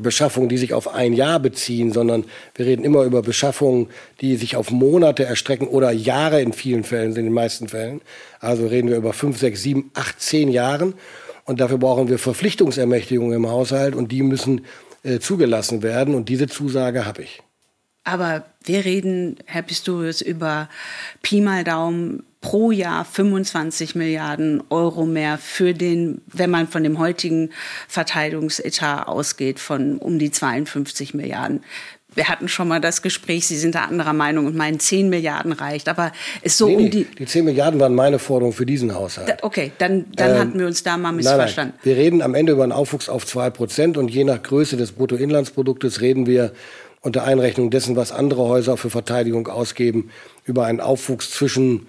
[0.02, 3.88] Beschaffungen, die sich auf ein Jahr beziehen, sondern wir reden immer über Beschaffungen,
[4.22, 8.02] die sich auf Monate erstrecken oder Jahre in vielen Fällen, in den meisten Fällen.
[8.40, 10.94] Also reden wir über fünf, sechs, sieben, acht, zehn Jahren.
[11.46, 14.66] Und dafür brauchen wir Verpflichtungsermächtigungen im Haushalt und die müssen
[15.04, 16.14] äh, zugelassen werden.
[16.14, 17.42] Und diese Zusage habe ich.
[18.04, 20.70] Aber wir reden, Herr Pistorius, über
[21.24, 26.98] Pi mal Daumen pro Jahr 25 Milliarden Euro mehr für den, wenn man von dem
[26.98, 27.50] heutigen
[27.90, 31.62] Verteidigungsetat ausgeht, von um die 52 Milliarden.
[32.16, 35.52] Wir hatten schon mal das Gespräch, Sie sind da anderer Meinung und meinen 10 Milliarden
[35.52, 35.90] reicht.
[35.90, 37.04] Aber es so nee, um die.
[37.04, 39.28] Die 10 Milliarden waren meine Forderung für diesen Haushalt.
[39.28, 41.74] Da, okay, dann, dann ähm, hatten wir uns da mal missverstanden.
[41.76, 41.98] Nein, nein.
[41.98, 44.94] Wir reden am Ende über einen Aufwuchs auf 2 Prozent und je nach Größe des
[44.94, 46.54] Bruttoinlandsproduktes reden wir
[47.02, 50.12] unter Einrechnung dessen, was andere Häuser für Verteidigung ausgeben,
[50.46, 51.88] über einen Aufwuchs zwischen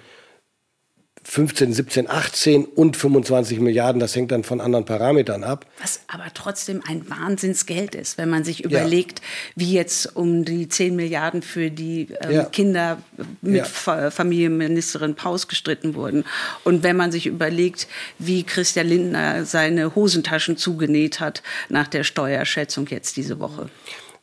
[1.30, 4.00] 15, 17, 18 und 25 Milliarden.
[4.00, 5.66] Das hängt dann von anderen Parametern ab.
[5.78, 9.24] Was aber trotzdem ein Wahnsinnsgeld ist, wenn man sich überlegt, ja.
[9.56, 12.44] wie jetzt um die 10 Milliarden für die ähm, ja.
[12.44, 13.02] Kinder
[13.42, 14.10] mit ja.
[14.10, 16.24] Familienministerin Paus gestritten wurden.
[16.64, 17.88] Und wenn man sich überlegt,
[18.18, 23.68] wie Christian Lindner seine Hosentaschen zugenäht hat nach der Steuerschätzung jetzt diese Woche.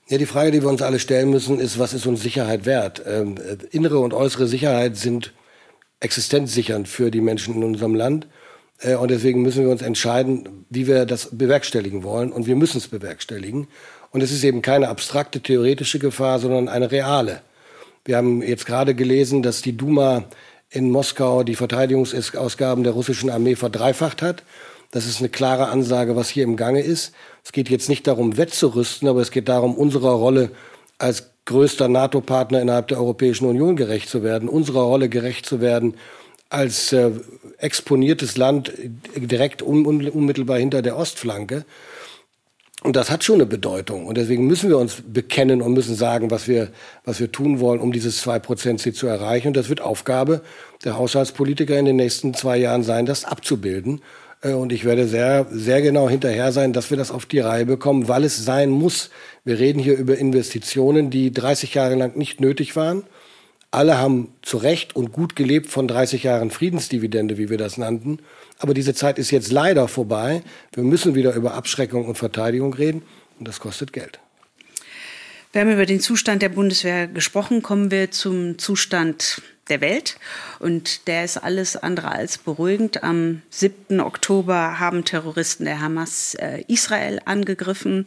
[0.07, 3.03] Ja, die Frage, die wir uns alle stellen müssen, ist, was ist uns Sicherheit wert?
[3.05, 5.33] Ähm, äh, innere und äußere Sicherheit sind
[5.99, 8.27] existenzsichernd für die Menschen in unserem Land.
[8.79, 12.31] Äh, und deswegen müssen wir uns entscheiden, wie wir das bewerkstelligen wollen.
[12.31, 13.67] Und wir müssen es bewerkstelligen.
[14.11, 17.41] Und es ist eben keine abstrakte, theoretische Gefahr, sondern eine reale.
[18.05, 20.25] Wir haben jetzt gerade gelesen, dass die Duma
[20.69, 24.43] in Moskau die Verteidigungsausgaben der russischen Armee verdreifacht hat.
[24.91, 27.13] Das ist eine klare Ansage, was hier im Gange ist.
[27.43, 30.51] Es geht jetzt nicht darum, wettzurüsten, aber es geht darum, unserer Rolle
[30.97, 35.95] als größter NATO-Partner innerhalb der Europäischen Union gerecht zu werden, unserer Rolle gerecht zu werden,
[36.49, 37.11] als äh,
[37.57, 38.71] exponiertes Land
[39.15, 41.65] direkt un unmittelbar hinter der Ostflanke.
[42.83, 44.05] Und das hat schon eine Bedeutung.
[44.05, 46.69] Und deswegen müssen wir uns bekennen und müssen sagen, was wir,
[47.03, 49.47] was wir tun wollen, um dieses 2%-Ziel zu erreichen.
[49.47, 50.41] Und das wird Aufgabe
[50.83, 54.01] der Haushaltspolitiker in den nächsten zwei Jahren sein, das abzubilden.
[54.41, 57.65] Äh, und ich werde sehr, sehr genau hinterher sein, dass wir das auf die Reihe
[57.65, 59.09] bekommen, weil es sein muss.
[59.43, 63.03] Wir reden hier über Investitionen, die 30 Jahre lang nicht nötig waren.
[63.71, 68.19] Alle haben zu Recht und gut gelebt von 30 Jahren Friedensdividende, wie wir das nannten.
[68.57, 70.43] Aber diese Zeit ist jetzt leider vorbei.
[70.71, 73.01] Wir müssen wieder über Abschreckung und Verteidigung reden
[73.37, 74.19] und das kostet Geld.
[75.55, 77.61] Wir haben über den Zustand der Bundeswehr gesprochen.
[77.61, 80.17] Kommen wir zum Zustand der Welt.
[80.59, 83.05] Und der ist alles andere als beruhigend.
[83.05, 84.01] Am 7.
[84.01, 88.05] Oktober haben Terroristen der Hamas äh, Israel angegriffen,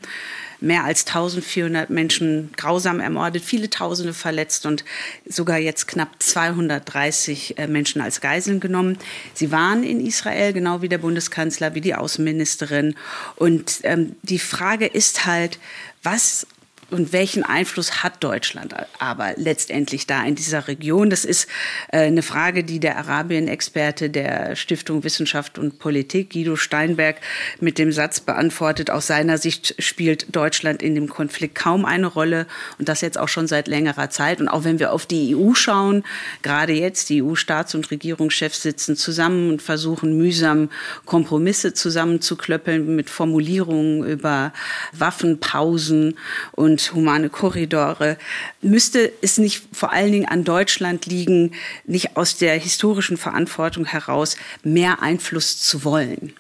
[0.61, 4.85] mehr als 1400 Menschen grausam ermordet, viele Tausende verletzt und
[5.25, 8.99] sogar jetzt knapp 230 äh, Menschen als Geiseln genommen.
[9.33, 12.95] Sie waren in Israel, genau wie der Bundeskanzler, wie die Außenministerin.
[13.37, 15.59] Und ähm, die Frage ist halt,
[16.03, 16.47] was
[16.91, 21.11] und welchen Einfluss hat Deutschland aber letztendlich da in dieser Region?
[21.11, 21.47] Das ist
[21.93, 27.17] äh, eine Frage, die der Arabien-Experte der Stiftung Wissenschaft und Politik, Guido Steinberg,
[27.61, 32.47] mit dem Satz beantwortet, aus seiner Sicht spielt Deutschland in dem Konflikt kaum eine Rolle
[32.79, 34.41] und das jetzt auch schon seit längerer Zeit.
[34.41, 36.05] Und auch wenn wir auf die EU schauen,
[36.41, 40.71] gerade jetzt, die EU-Staats- und Regierungschefs sitzen zusammen und versuchen mühsam
[41.05, 44.55] Kompromisse zusammenzuklöppeln mit Formulierungen über
[44.93, 46.17] Waffenpausen
[46.53, 48.17] und und humane Korridore.
[48.63, 51.53] Müsste es nicht vor allen Dingen an Deutschland liegen,
[51.87, 56.35] nicht aus der historischen Verantwortung heraus mehr Einfluss zu wollen?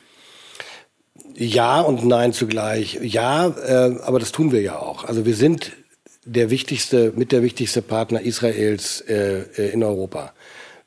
[1.34, 2.98] Ja und nein zugleich.
[3.02, 5.04] Ja, äh, aber das tun wir ja auch.
[5.04, 5.72] Also wir sind
[6.24, 10.32] der wichtigste, mit der wichtigste Partner Israels äh, äh in Europa.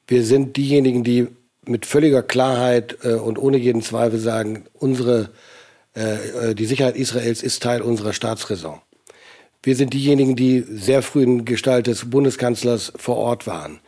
[0.07, 1.27] Wir sind diejenigen, die
[1.65, 5.29] mit völliger Klarheit äh, und ohne jeden Zweifel sagen, unsere,
[5.95, 8.81] äh, äh, die Sicherheit Israels ist Teil unserer Staatsräson.
[9.63, 13.79] Wir sind diejenigen, die sehr früh in Gestalt des Bundeskanzlers vor Ort waren,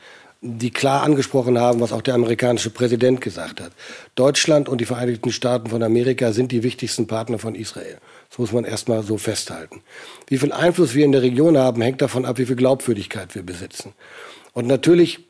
[0.41, 3.71] die klar angesprochen haben, was auch der amerikanische Präsident gesagt hat.
[4.13, 7.97] Deutschland und die Vereinigten Staaten von Amerika sind die wichtigsten Partner von Israel.
[8.29, 9.81] Das muss man erstmal so festhalten.
[10.27, 13.41] Wie viel Einfluss wir in der Region haben, hängt davon ab, wie viel Glaubwürdigkeit wir
[13.41, 13.93] besitzen.
[14.53, 15.21] Und natürlich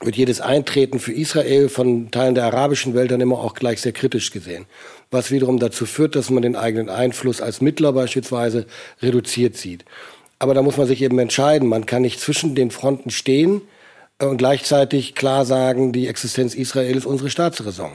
[0.00, 3.92] wird jedes Eintreten für Israel von Teilen der arabischen Welt dann immer auch gleich sehr
[3.92, 4.66] kritisch gesehen.
[5.10, 8.66] Was wiederum dazu führt, dass man den eigenen Einfluss als Mittler beispielsweise
[9.00, 9.84] reduziert sieht.
[10.38, 11.68] Aber da muss man sich eben entscheiden.
[11.68, 13.62] Man kann nicht zwischen den Fronten stehen
[14.20, 17.92] und gleichzeitig klar sagen, die Existenz Israel ist unsere Staatsräson.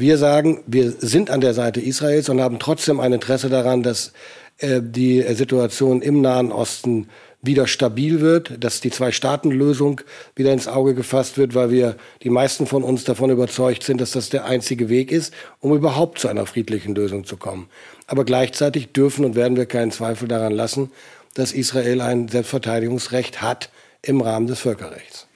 [0.00, 4.12] Wir sagen, wir sind an der Seite Israels und haben trotzdem ein Interesse daran, dass
[4.58, 7.08] äh, die Situation im Nahen Osten
[7.42, 10.00] wieder stabil wird, dass die Zwei-Staaten-Lösung
[10.36, 14.12] wieder ins Auge gefasst wird, weil wir die meisten von uns davon überzeugt sind, dass
[14.12, 17.68] das der einzige Weg ist, um überhaupt zu einer friedlichen Lösung zu kommen.
[18.06, 20.92] Aber gleichzeitig dürfen und werden wir keinen Zweifel daran lassen,
[21.34, 23.68] dass Israel ein Selbstverteidigungsrecht hat
[24.02, 25.27] im Rahmen des Völkerrechts.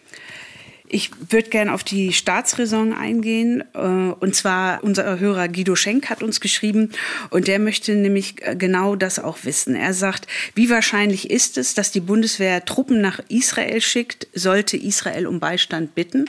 [0.95, 3.65] Ich würde gerne auf die Staatsräson eingehen.
[3.73, 6.91] Äh, und zwar unser Hörer Guido Schenk hat uns geschrieben
[7.31, 9.75] und der möchte nämlich äh, genau das auch wissen.
[9.75, 15.27] Er sagt, wie wahrscheinlich ist es, dass die Bundeswehr Truppen nach Israel schickt, sollte Israel
[15.27, 16.27] um Beistand bitten?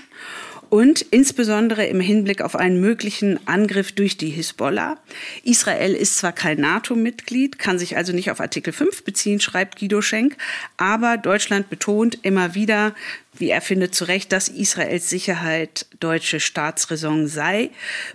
[0.74, 4.98] Und insbesondere im Hinblick auf einen möglichen Angriff durch die Hisbollah.
[5.44, 10.02] Israel ist zwar kein NATO-Mitglied, kann sich also nicht auf Artikel 5 beziehen, schreibt Guido
[10.02, 10.36] Schenk,
[10.78, 12.96] aber Deutschland betont immer wieder,
[13.38, 17.70] wie er findet zu Recht, dass Israels Sicherheit deutsche Staatsräson sei.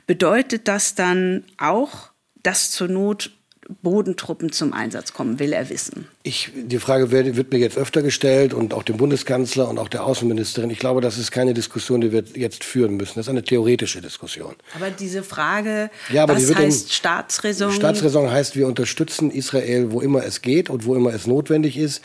[0.08, 2.10] Bedeutet das dann auch,
[2.42, 3.37] dass zur Not
[3.82, 6.08] Bodentruppen zum Einsatz kommen, will er wissen.
[6.22, 9.88] Ich, die Frage wird, wird, mir jetzt öfter gestellt und auch dem Bundeskanzler und auch
[9.88, 10.70] der Außenministerin.
[10.70, 13.14] Ich glaube, das ist keine Diskussion, die wir jetzt führen müssen.
[13.16, 14.54] Das ist eine theoretische Diskussion.
[14.74, 17.72] Aber diese Frage, ja, aber was heißt Staatsräson?
[17.72, 22.02] Staatsräson heißt, wir unterstützen Israel, wo immer es geht und wo immer es notwendig ist.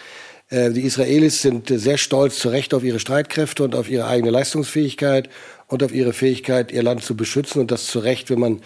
[0.53, 4.29] Äh, die Israelis sind sehr stolz zu Recht auf ihre Streitkräfte und auf ihre eigene
[4.29, 5.29] Leistungsfähigkeit
[5.67, 8.61] und auf ihre Fähigkeit, ihr Land zu beschützen und das zu Recht, wenn man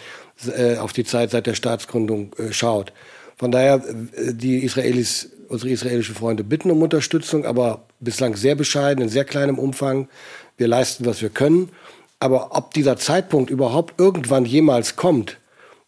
[0.56, 2.92] äh, auf die Zeit seit der Staatsgründung äh, schaut.
[3.36, 3.82] Von daher,
[4.32, 9.60] die Israelis, unsere israelischen Freunde bitten um Unterstützung, aber bislang sehr bescheiden, in sehr kleinem
[9.60, 10.08] Umfang.
[10.56, 11.70] Wir leisten, was wir können.
[12.18, 15.38] Aber ob dieser Zeitpunkt überhaupt irgendwann jemals kommt,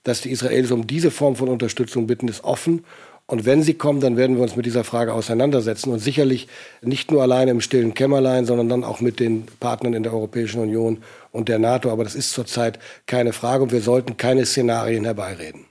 [0.05, 2.85] dass die Israelis um diese Form von Unterstützung bitten, ist offen.
[3.31, 6.49] Und wenn sie kommen, dann werden wir uns mit dieser Frage auseinandersetzen und sicherlich
[6.83, 10.61] nicht nur alleine im stillen Kämmerlein, sondern dann auch mit den Partnern in der Europäischen
[10.61, 10.99] Union
[11.31, 11.93] und der NATO.
[11.93, 15.67] Aber das ist zurzeit keine Frage und wir sollten keine Szenarien herbeireden.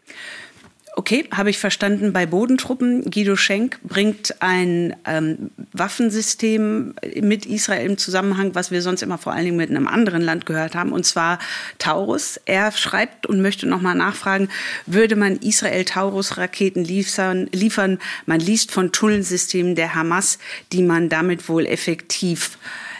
[0.99, 2.11] Okay, habe ich verstanden.
[2.11, 9.01] Bei Bodentruppen, Guido Schenk bringt ein ähm, Waffensystem mit Israel im Zusammenhang, was wir sonst
[9.01, 11.39] immer vor allen Dingen mit einem anderen Land gehört haben, und zwar
[11.77, 12.37] Taurus.
[12.43, 14.49] Er schreibt und möchte nochmal nachfragen,
[14.87, 17.99] würde man Israel Taurus-Raketen liefern, liefern?
[18.25, 20.37] Man liest von Tunnelsystemen der Hamas,
[20.73, 22.57] die man damit wohl effektiv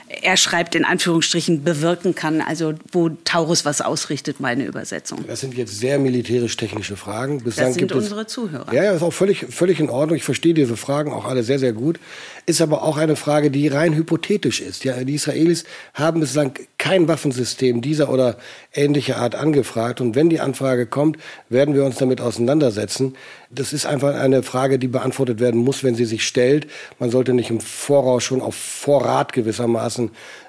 [0.10, 5.24] er schreibt in Anführungsstrichen bewirken kann, also wo Taurus was ausrichtet, meine Übersetzung.
[5.28, 7.44] Das sind jetzt sehr militärisch-technische Fragen.
[7.44, 8.74] Bislang das sind unsere Zuhörer.
[8.74, 10.18] Ja, ja, ist auch völlig, völlig in Ordnung.
[10.18, 12.00] Ich verstehe diese Fragen auch alle sehr, sehr gut.
[12.48, 14.84] Ist aber auch eine Frage, die rein hypothetisch ist.
[14.84, 18.38] Ja, die Israelis haben bislang kein Waffensystem dieser oder
[18.74, 20.02] ähnlicher Art angefragt.
[20.02, 21.18] Und wenn die Anfrage kommt,
[21.50, 23.16] werden wir uns damit auseinandersetzen.
[23.52, 26.68] Das ist einfach eine Frage, die beantwortet werden muss, wenn sie sich stellt.
[26.98, 29.99] Man sollte nicht im Voraus schon auf Vorrat gewissermaßen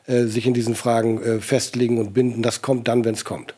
[0.07, 2.43] äh, sich in diesen Fragen äh, festlegen und binden.
[2.43, 3.55] Das kommt dann, wenn es kommt.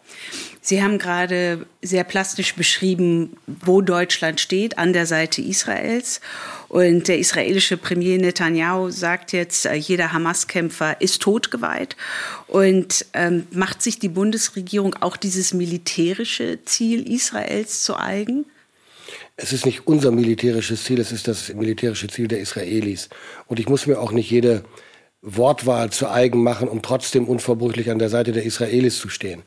[0.64, 6.20] Sie haben gerade sehr plastisch beschrieben, wo Deutschland steht, an der Seite Israels.
[6.68, 11.96] Und der israelische Premier Netanyahu sagt jetzt, äh, jeder Hamas-Kämpfer ist totgeweiht.
[12.46, 18.46] Und ähm, macht sich die Bundesregierung auch dieses militärische Ziel Israels zu eigen?
[19.36, 23.08] Es ist nicht unser militärisches Ziel, es ist das militärische Ziel der Israelis.
[23.48, 24.62] Und ich muss mir auch nicht jede
[25.22, 29.42] Wortwahl zu eigen machen, um trotzdem unverbrüchlich an der Seite der Israelis zu stehen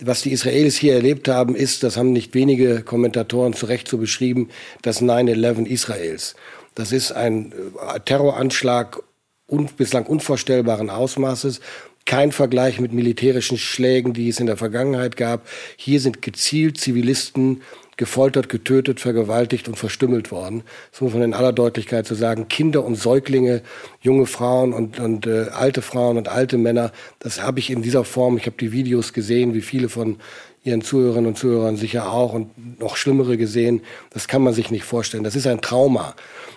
[0.00, 3.98] was die Israelis hier erlebt haben, ist, das haben nicht wenige Kommentatoren zu Recht so
[3.98, 4.48] beschrieben,
[4.82, 6.34] das 9-11 Israels.
[6.74, 9.02] Das ist ein äh, Terroranschlag
[9.46, 11.60] un bislang unvorstellbaren Ausmaßes.
[12.06, 15.46] Kein Vergleich mit militärischen Schlägen, die es in der Vergangenheit gab.
[15.76, 17.62] Hier sind gezielt Zivilisten
[17.96, 20.62] gefoltert, getötet, vergewaltigt und verstümmelt worden.
[20.90, 22.48] Das muss man in aller Deutlichkeit zu so sagen.
[22.48, 23.62] Kinder und Säuglinge,
[24.00, 28.04] junge Frauen und, und äh, alte Frauen und alte Männer, das habe ich in dieser
[28.04, 30.16] Form, ich habe die Videos gesehen, wie viele von
[30.64, 33.82] Ihren Zuhörerinnen und Zuhörern sicher auch und noch schlimmere gesehen.
[34.10, 35.22] Das kann man sich nicht vorstellen.
[35.22, 36.14] Das ist ein Trauma.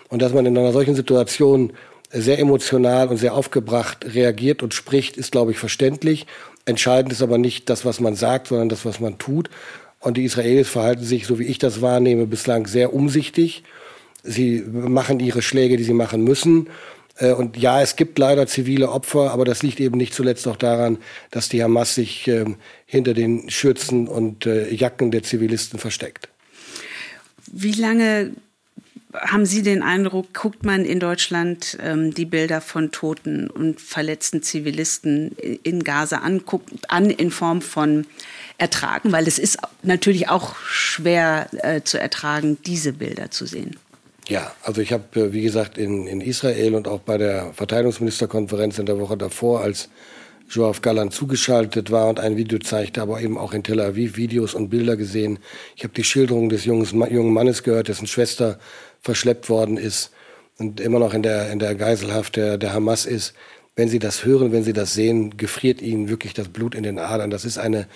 [0.08, 1.74] Und dass man in einer solchen Situation
[2.10, 6.26] sehr emotional und sehr aufgebracht reagiert und spricht, ist, glaube ich, verständlich.
[6.64, 9.50] Entscheidend ist aber nicht das, was man sagt, sondern das, was man tut.
[10.00, 13.64] Und die Israelis verhalten sich, so wie ich das wahrnehme, bislang sehr umsichtig.
[14.24, 16.70] Sie machen ihre Schläge, die sie machen müssen.
[17.18, 20.56] Äh, und ja, es gibt leider zivile Opfer, aber das liegt eben nicht zuletzt auch
[20.56, 20.98] daran,
[21.32, 26.30] dass die Hamas sich ähm, hinter den Schürzen und äh, Jacken der Zivilisten versteckt.
[27.52, 28.34] Wie lange
[29.14, 34.44] haben Sie den Eindruck, guckt man in Deutschland ähm, die Bilder von toten und verletzten
[34.44, 35.32] Zivilisten
[35.64, 38.06] in Gaza an, guckt an in Form von
[38.58, 43.78] ertragen, weil es ist natürlich auch schwer äh, zu ertragen, diese Bilder zu sehen.
[44.28, 48.80] Ja, also ich habe, äh, wie gesagt, in, in Israel und auch bei der Verteidigungsministerkonferenz
[48.80, 49.90] in der Woche davor, als
[50.50, 54.54] Joachim Galland zugeschaltet war und ein Video zeigte, aber eben auch in Tel Aviv Videos
[54.54, 55.40] und Bilder gesehen.
[55.76, 58.58] Ich habe die Schilderung des jungen, jungen Mannes gehört, dessen Schwester
[59.02, 60.12] verschleppt worden ist
[60.58, 63.34] und immer noch in der, in der Geiselhaft der, der Hamas ist.
[63.76, 66.98] Wenn Sie das hören, wenn Sie das sehen, gefriert Ihnen wirklich das Blut in den
[66.98, 67.30] Adern.
[67.30, 67.88] Das ist eine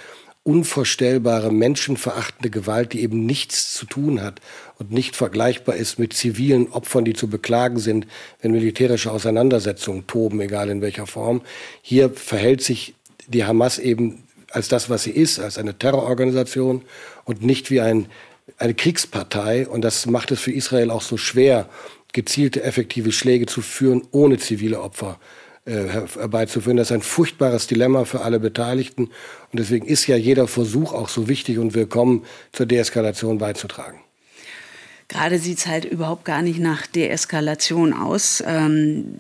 [0.43, 4.41] unvorstellbare, menschenverachtende Gewalt, die eben nichts zu tun hat
[4.79, 8.07] und nicht vergleichbar ist mit zivilen Opfern, die zu beklagen sind,
[8.41, 11.41] wenn militärische Auseinandersetzungen toben, egal in welcher Form.
[11.83, 12.95] Hier verhält sich
[13.27, 16.81] die Hamas eben als das, was sie ist, als eine Terrororganisation
[17.23, 18.07] und nicht wie ein,
[18.57, 19.67] eine Kriegspartei.
[19.67, 21.69] Und das macht es für Israel auch so schwer,
[22.13, 26.77] gezielte, effektive Schläge zu führen, ohne zivile Opfer äh, herbeizuführen.
[26.77, 29.05] Das ist ein furchtbares Dilemma für alle Beteiligten.
[29.05, 33.99] Und deswegen ist ja jeder Versuch auch so wichtig und willkommen, zur Deeskalation beizutragen.
[35.07, 38.43] Gerade sieht es halt überhaupt gar nicht nach Deeskalation aus.
[38.45, 39.19] Ähm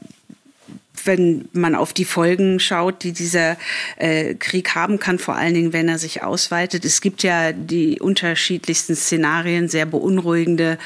[1.05, 3.57] wenn man auf die Folgen schaut, die dieser
[3.97, 6.85] äh, Krieg haben kann, vor allen Dingen, wenn er sich ausweitet.
[6.85, 10.77] Es gibt ja die unterschiedlichsten Szenarien, sehr beunruhigende,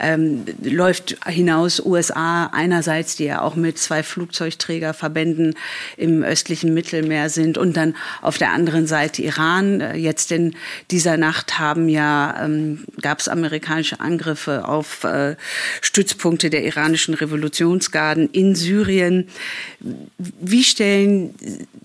[0.00, 5.54] ähm, läuft hinaus USA einerseits, die ja auch mit zwei Flugzeugträgerverbänden
[5.96, 9.80] im östlichen Mittelmeer sind und dann auf der anderen Seite Iran.
[9.80, 10.56] Äh, jetzt in
[10.90, 15.36] dieser Nacht haben ja, ähm, gab es amerikanische Angriffe auf äh,
[15.80, 19.28] Stützpunkte der iranischen Revolutionsgarden in Syrien.
[20.18, 21.34] Wie stellen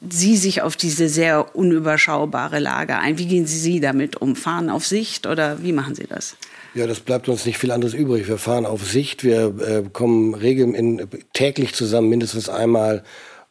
[0.09, 3.18] Sie sich auf diese sehr unüberschaubare Lage ein?
[3.18, 4.36] Wie gehen Sie damit um?
[4.36, 6.36] Fahren auf Sicht oder wie machen Sie das?
[6.74, 8.28] Ja, das bleibt uns nicht viel anderes übrig.
[8.28, 13.03] Wir fahren auf Sicht, wir äh, kommen regel in, täglich zusammen, mindestens einmal,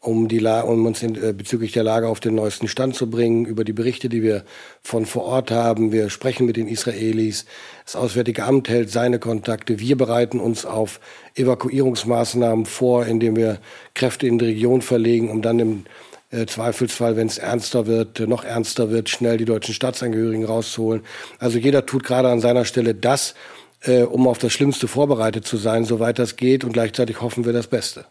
[0.05, 3.09] um, die La um uns in, äh, bezüglich der Lage auf den neuesten Stand zu
[3.09, 4.45] bringen, über die Berichte, die wir
[4.83, 5.93] von vor Ort haben.
[5.93, 7.47] Wir sprechen mit den Israelis.
[7.85, 9.81] Das Auswärtige Amt hält seine Kontakte.
[9.81, 11.01] Wir bereiten uns auf
[11.35, 13.59] Evakuierungsmaßnahmen vor, indem wir
[13.95, 15.85] Kräfte in die Region verlegen, um dann im
[16.31, 21.03] äh, Zweifelsfall, wenn es ernster wird, äh, noch ernster wird, schnell die deutschen Staatsangehörigen rauszuholen.
[21.39, 23.35] Also jeder tut gerade an seiner Stelle das,
[23.83, 26.65] äh, um auf das Schlimmste vorbereitet zu sein, soweit das geht.
[26.65, 28.07] Und gleichzeitig hoffen wir das Beste.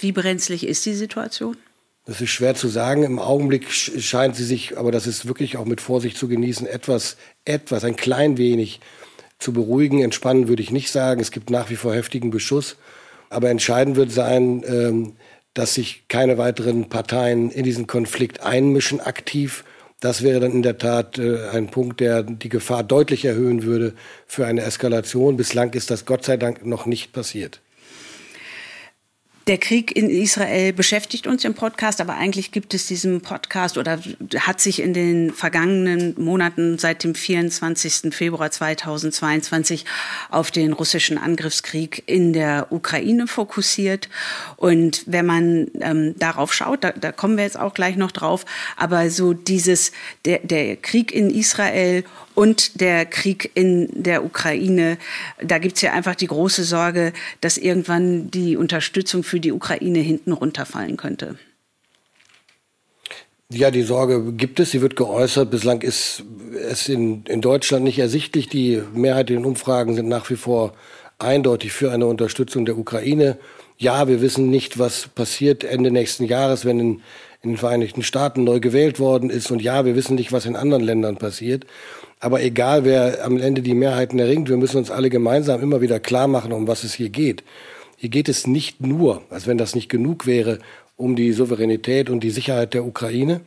[0.00, 1.56] Wie brenzlig ist die Situation?
[2.06, 3.02] Das ist schwer zu sagen.
[3.02, 7.16] Im Augenblick scheint sie sich, aber das ist wirklich auch mit Vorsicht zu genießen, etwas,
[7.44, 8.80] etwas, ein klein wenig
[9.38, 10.02] zu beruhigen.
[10.02, 11.20] Entspannen würde ich nicht sagen.
[11.20, 12.76] Es gibt nach wie vor heftigen Beschuss.
[13.28, 15.12] Aber entscheidend wird sein, ähm,
[15.54, 19.64] dass sich keine weiteren Parteien in diesen Konflikt einmischen aktiv.
[20.00, 23.94] Das wäre dann in der Tat äh, ein Punkt, der die Gefahr deutlich erhöhen würde
[24.26, 25.36] für eine Eskalation.
[25.36, 27.60] Bislang ist das Gott sei Dank noch nicht passiert.
[29.46, 33.98] Der Krieg in Israel beschäftigt uns im Podcast, aber eigentlich gibt es diesen Podcast oder
[34.38, 38.14] hat sich in den vergangenen Monaten seit dem 24.
[38.14, 39.86] Februar 2022
[40.30, 44.10] auf den russischen Angriffskrieg in der Ukraine fokussiert.
[44.56, 48.44] Und wenn man ähm, darauf schaut, da, da kommen wir jetzt auch gleich noch drauf,
[48.76, 49.92] aber so dieses,
[50.26, 52.04] der, der Krieg in Israel
[52.40, 54.96] und der Krieg in der Ukraine.
[55.44, 57.12] Da gibt es ja einfach die große Sorge,
[57.42, 61.36] dass irgendwann die Unterstützung für die Ukraine hinten runterfallen könnte.
[63.52, 65.50] Ja, die Sorge gibt es, sie wird geäußert.
[65.50, 66.24] Bislang ist
[66.66, 68.48] es in, in Deutschland nicht ersichtlich.
[68.48, 70.72] Die Mehrheit in den Umfragen sind nach wie vor
[71.18, 73.36] eindeutig für eine Unterstützung der Ukraine.
[73.76, 77.02] Ja, wir wissen nicht, was passiert Ende nächsten Jahres, wenn in,
[77.42, 79.50] in den Vereinigten Staaten neu gewählt worden ist.
[79.50, 81.66] Und ja, wir wissen nicht, was in anderen Ländern passiert.
[82.18, 86.00] Aber egal, wer am Ende die Mehrheiten erringt, wir müssen uns alle gemeinsam immer wieder
[86.00, 87.42] klar machen, um was es hier geht.
[87.96, 90.58] Hier geht es nicht nur, als wenn das nicht genug wäre,
[90.96, 93.40] um die Souveränität und die Sicherheit der Ukraine.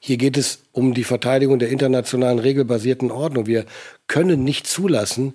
[0.00, 3.46] Hier geht es um die Verteidigung der internationalen regelbasierten Ordnung.
[3.46, 3.66] Wir
[4.06, 5.34] können nicht zulassen,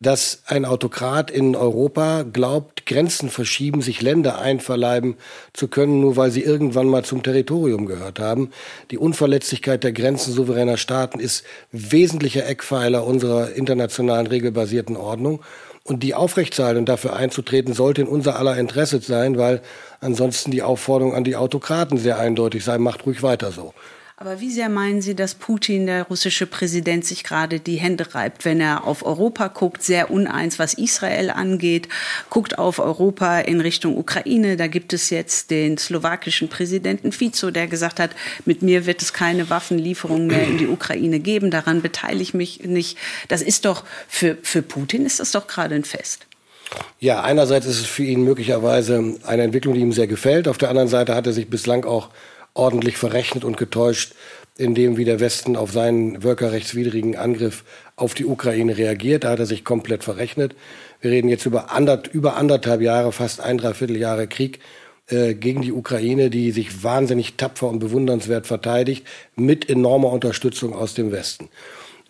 [0.00, 5.16] dass ein Autokrat in Europa glaubt, Grenzen verschieben, sich Länder einverleiben
[5.54, 8.50] zu können, nur weil sie irgendwann mal zum Territorium gehört haben.
[8.90, 15.40] Die Unverletzlichkeit der Grenzen souveräner Staaten ist wesentlicher Eckpfeiler unserer internationalen regelbasierten Ordnung.
[15.82, 19.62] Und die aufrechtzuerhalten dafür einzutreten, sollte in unser aller Interesse sein, weil
[20.00, 23.72] ansonsten die Aufforderung an die Autokraten sehr eindeutig sei, macht ruhig weiter so.
[24.18, 28.46] Aber wie sehr meinen Sie, dass Putin, der russische Präsident, sich gerade die Hände reibt,
[28.46, 31.88] wenn er auf Europa guckt, sehr uneins, was Israel angeht,
[32.30, 34.56] guckt auf Europa in Richtung Ukraine.
[34.56, 38.12] Da gibt es jetzt den slowakischen Präsidenten Fico, der gesagt hat,
[38.46, 41.50] mit mir wird es keine Waffenlieferungen mehr in die Ukraine geben.
[41.50, 42.96] Daran beteilige ich mich nicht.
[43.28, 46.26] Das ist doch für, für Putin ist das doch gerade ein Fest.
[47.00, 50.48] Ja, einerseits ist es für ihn möglicherweise eine Entwicklung, die ihm sehr gefällt.
[50.48, 52.08] Auf der anderen Seite hat er sich bislang auch
[52.56, 54.14] ordentlich verrechnet und getäuscht,
[54.58, 59.24] in dem, wie der Westen auf seinen völkerrechtswidrigen Angriff auf die Ukraine reagiert.
[59.24, 60.54] Da hat er sich komplett verrechnet.
[61.00, 64.60] Wir reden jetzt über, andert, über anderthalb Jahre, fast ein Dreivierteljahre Krieg
[65.08, 70.94] äh, gegen die Ukraine, die sich wahnsinnig tapfer und bewundernswert verteidigt, mit enormer Unterstützung aus
[70.94, 71.48] dem Westen.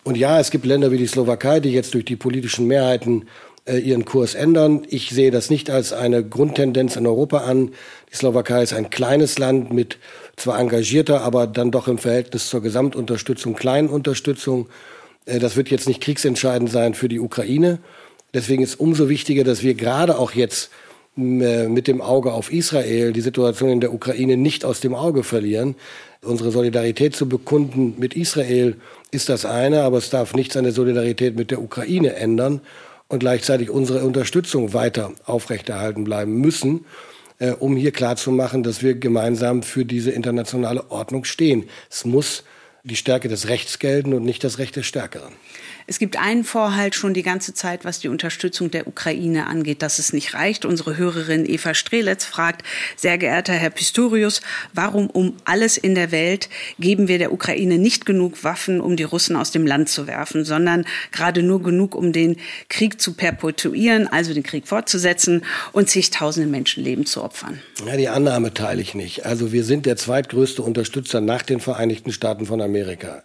[0.03, 3.27] Und ja, es gibt Länder wie die Slowakei, die jetzt durch die politischen Mehrheiten
[3.67, 4.83] äh, ihren Kurs ändern.
[4.89, 7.71] Ich sehe das nicht als eine Grundtendenz in Europa an.
[8.11, 9.97] Die Slowakei ist ein kleines Land mit
[10.35, 14.67] zwar engagierter, aber dann doch im Verhältnis zur Gesamtunterstützung kleinen Unterstützung.
[15.25, 17.79] Äh, das wird jetzt nicht kriegsentscheidend sein für die Ukraine.
[18.33, 20.69] Deswegen ist umso wichtiger, dass wir gerade auch jetzt
[21.17, 25.23] äh, mit dem Auge auf Israel die Situation in der Ukraine nicht aus dem Auge
[25.23, 25.75] verlieren.
[26.21, 28.75] Unsere Solidarität zu bekunden mit Israel
[29.11, 32.61] ist das eine, aber es darf nichts an der Solidarität mit der Ukraine ändern
[33.07, 36.85] und gleichzeitig unsere Unterstützung weiter aufrechterhalten bleiben müssen
[37.39, 41.69] äh, um hier klarzumachen, dass wir gemeinsam für diese internationale Ordnung stehen.
[41.89, 42.43] Es muss
[42.83, 45.33] die Stärke des Rechts gelten und nicht das Recht des Stärkeren.
[45.89, 49.99] Es gibt einen Vorhalt schon die ganze Zeit, was die Unterstützung der Ukraine angeht, dass
[49.99, 50.65] es nicht reicht.
[50.65, 52.65] Unsere Hörerin Eva Streletz fragt,
[52.97, 54.41] sehr geehrter Herr Pistorius,
[54.73, 59.03] warum um alles in der Welt geben wir der Ukraine nicht genug Waffen, um die
[59.03, 62.35] Russen aus dem Land zu werfen, sondern gerade nur genug, um den
[62.67, 67.61] Krieg zu perpetuieren, also den Krieg fortzusetzen und zigtausende Menschenleben zu opfern?
[67.85, 69.25] Ja, die Annahme teile ich nicht.
[69.25, 73.23] Also wir sind der zweitgrößte Unterstützer nach den Vereinigten Staaten von Amerika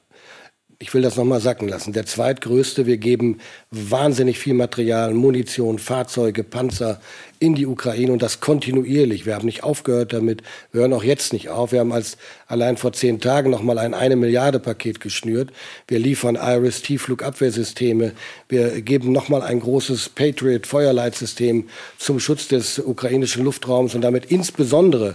[0.82, 2.86] ich will das nochmal sacken lassen, der zweitgrößte.
[2.86, 3.38] Wir geben
[3.70, 7.00] wahnsinnig viel Material, Munition, Fahrzeuge, Panzer
[7.38, 9.24] in die Ukraine und das kontinuierlich.
[9.24, 11.70] Wir haben nicht aufgehört damit, wir hören auch jetzt nicht auf.
[11.70, 12.16] Wir haben als
[12.48, 15.52] allein vor zehn Tagen nochmal ein eine Milliarde Paket geschnürt.
[15.86, 18.10] Wir liefern Iris-Tiefflugabwehrsysteme.
[18.48, 25.14] Wir geben nochmal ein großes Patriot-Feuerleitsystem zum Schutz des ukrainischen Luftraums und damit insbesondere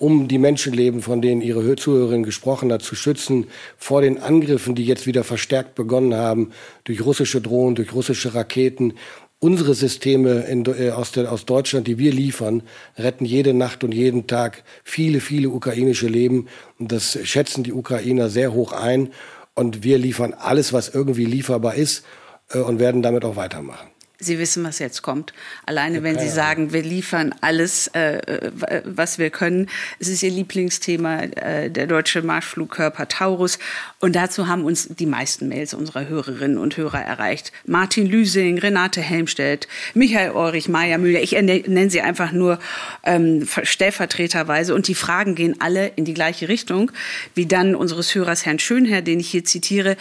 [0.00, 3.46] um die Menschenleben, von denen Ihre Zuhörerin gesprochen hat, zu schützen
[3.76, 6.50] vor den Angriffen, die jetzt wieder verstärkt begonnen haben,
[6.84, 8.94] durch russische Drohnen, durch russische Raketen.
[9.40, 12.62] Unsere Systeme in, äh, aus, der, aus Deutschland, die wir liefern,
[12.96, 16.48] retten jede Nacht und jeden Tag viele, viele ukrainische Leben.
[16.78, 19.10] Und das schätzen die Ukrainer sehr hoch ein.
[19.54, 22.04] Und wir liefern alles, was irgendwie lieferbar ist
[22.50, 23.88] äh, und werden damit auch weitermachen.
[24.22, 25.32] Sie wissen, was jetzt kommt.
[25.64, 29.70] Alleine, wenn Sie sagen, wir liefern alles, äh, äh, was wir können.
[29.98, 33.58] Es ist Ihr Lieblingsthema, äh, der deutsche Marschflugkörper Taurus.
[33.98, 37.50] Und dazu haben uns die meisten Mails unserer Hörerinnen und Hörer erreicht.
[37.64, 41.22] Martin Lüsing, Renate Helmstedt, Michael Ulrich, Maja Müller.
[41.22, 42.58] Ich nenne sie einfach nur
[43.04, 44.74] ähm, stellvertreterweise.
[44.74, 46.92] Und die Fragen gehen alle in die gleiche Richtung,
[47.34, 49.96] wie dann unseres Hörers Herrn Schönherr, den ich hier zitiere.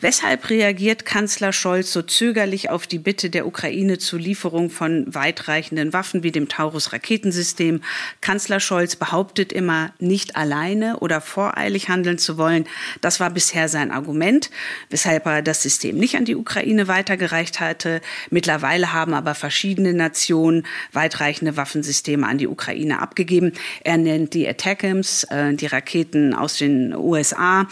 [0.00, 5.92] Weshalb reagiert Kanzler Scholz so zögerlich auf die Bitte der Ukraine zur Lieferung von weitreichenden
[5.92, 7.82] Waffen wie dem Taurus-Raketensystem?
[8.20, 12.66] Kanzler Scholz behauptet immer, nicht alleine oder voreilig handeln zu wollen.
[13.00, 14.50] Das war bisher sein Argument,
[14.88, 18.00] weshalb er das System nicht an die Ukraine weitergereicht hatte.
[18.30, 23.52] Mittlerweile haben aber verschiedene Nationen weitreichende Waffensysteme an die Ukraine abgegeben.
[23.82, 27.66] Er nennt die Attackams, äh, die Raketen aus den USA.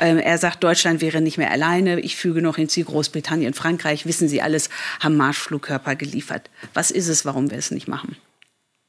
[0.00, 4.06] Äh, er sagt, Deutschland wäre nicht mehr allein alleine, ich füge noch hinzu, Großbritannien, Frankreich,
[4.06, 6.50] wissen Sie alles, haben Marschflugkörper geliefert.
[6.74, 8.16] Was ist es, warum wir es nicht machen?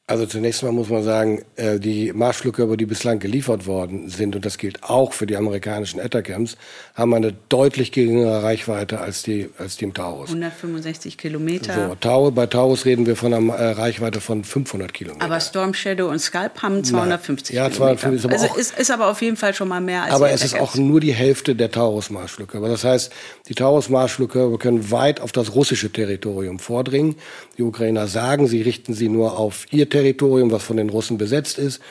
[0.10, 4.43] Also zunächst mal muss man sagen, äh, die Marschflugkörper, die bislang geliefert worden sind, und
[4.43, 6.57] das gilt auch für die amerikanischen Ettercamps,
[6.95, 10.30] haben eine deutlich geringere Reichweite als die, als die im Taurus.
[10.30, 11.89] 165 Kilometer.
[11.89, 15.30] So, Taurus, bei Taurus reden wir von einer äh, Reichweite von 500 Kilometern.
[15.30, 17.99] Aber Storm Shadow und Scalp haben 250 ja, Kilometer.
[18.01, 20.14] 250 ist aber, also auch, ist, ist aber auf jeden Fall schon mal mehr als
[20.16, 22.68] Aber es ist auch nur die Hälfte der Taurus-Marschflugkörper.
[22.68, 23.14] Das heißt,
[23.47, 27.16] die Taurus-Marschflugkörper können weit auf das russische Territorium vordringen.
[27.60, 31.17] Die Ukrainer sagen, sie richten sie nur auf ihr Territorium Territorium, was von den Russen
[31.17, 31.81] besetzt ist.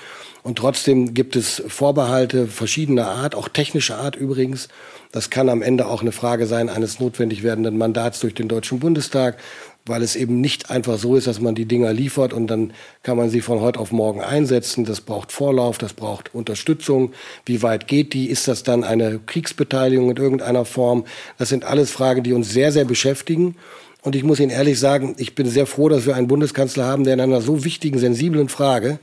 [0.42, 4.68] Und trotzdem gibt es Vorbehalte verschiedener Art, auch technischer Art übrigens.
[5.12, 8.78] Das kann am Ende auch eine Frage sein eines notwendig werdenden Mandats durch den Deutschen
[8.78, 9.38] Bundestag,
[9.84, 13.16] weil es eben nicht einfach so ist, dass man die Dinger liefert und dann kann
[13.16, 14.84] man sie von heute auf morgen einsetzen.
[14.84, 17.12] Das braucht Vorlauf, das braucht Unterstützung.
[17.44, 18.30] Wie weit geht die?
[18.30, 21.04] Ist das dann eine Kriegsbeteiligung in irgendeiner Form?
[21.36, 23.56] Das sind alles Fragen, die uns sehr, sehr beschäftigen.
[24.02, 27.04] Und ich muss Ihnen ehrlich sagen, ich bin sehr froh, dass wir einen Bundeskanzler haben,
[27.04, 28.98] der in einer so wichtigen, sensiblen Frage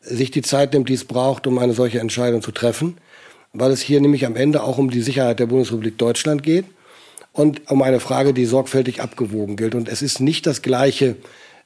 [0.00, 2.96] sich die Zeit nimmt, die es braucht, um eine solche Entscheidung zu treffen.
[3.52, 6.66] Weil es hier nämlich am Ende auch um die Sicherheit der Bundesrepublik Deutschland geht
[7.32, 9.74] und um eine Frage, die sorgfältig abgewogen gilt.
[9.74, 11.16] Und es ist nicht das Gleiche,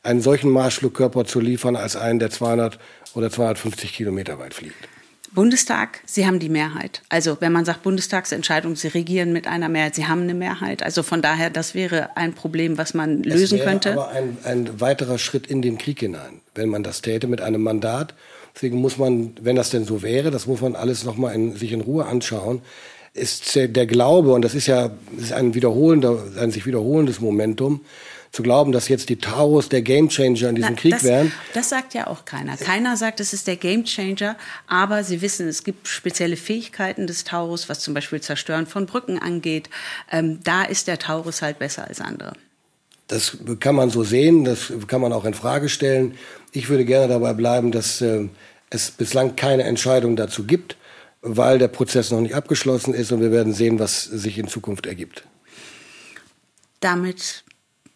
[0.03, 2.79] einen solchen Marschflugkörper zu liefern, als einen, der 200
[3.15, 4.89] oder 250 Kilometer weit fliegt.
[5.35, 7.03] Bundestag, Sie haben die Mehrheit.
[7.09, 10.83] Also wenn man sagt Bundestagsentscheidung, Sie regieren mit einer Mehrheit, Sie haben eine Mehrheit.
[10.83, 13.93] Also von daher, das wäre ein Problem, was man lösen es wäre könnte.
[13.93, 17.63] Aber ein, ein weiterer Schritt in den Krieg hinein, wenn man das täte mit einem
[17.63, 18.15] Mandat.
[18.55, 21.57] Deswegen muss man, wenn das denn so wäre, das muss man alles noch mal in,
[21.57, 22.61] sich in Ruhe anschauen.
[23.15, 27.83] Ist der Glaube und das ist ja das ist ein wiederholender, ein sich wiederholendes Momentum
[28.33, 31.33] zu glauben, dass jetzt die Taurus der Gamechanger in diesem Na, Krieg das, wären.
[31.53, 32.57] Das sagt ja auch keiner.
[32.57, 37.69] Keiner sagt, es ist der Gamechanger, aber sie wissen, es gibt spezielle Fähigkeiten des Taurus,
[37.69, 39.69] was zum Beispiel Zerstören von Brücken angeht.
[40.11, 42.33] Ähm, da ist der Taurus halt besser als andere.
[43.09, 46.15] Das kann man so sehen, das kann man auch in Frage stellen.
[46.53, 48.29] Ich würde gerne dabei bleiben, dass äh,
[48.71, 50.79] es bislang keine Entscheidung dazu gibt,
[51.21, 54.87] weil der Prozess noch nicht abgeschlossen ist und wir werden sehen, was sich in Zukunft
[54.87, 55.25] ergibt.
[56.81, 57.45] Damit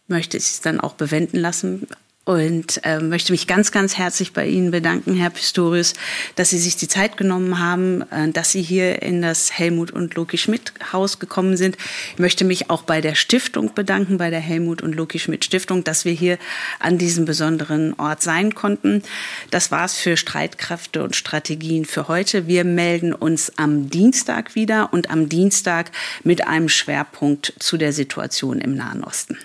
[0.09, 1.87] möchte ich es dann auch bewenden lassen
[2.27, 5.95] und äh, möchte mich ganz, ganz herzlich bei Ihnen bedanken, Herr Pistorius,
[6.35, 10.17] dass Sie sich die Zeit genommen haben, äh, dass Sie hier in das Helmut und
[10.17, 11.77] Loki Schmidt Haus gekommen sind.
[12.15, 15.85] Ich möchte mich auch bei der Stiftung bedanken, bei der Helmut und Loki Schmidt Stiftung,
[15.85, 16.37] dass wir hier
[16.81, 19.05] an diesem besonderen Ort sein konnten.
[19.53, 22.49] Das war's für Streitkräfte und Strategien für heute.
[22.49, 25.93] Wir melden uns am Dienstag wieder und am Dienstag
[26.25, 29.39] mit einem Schwerpunkt zu der Situation im Nahen Osten.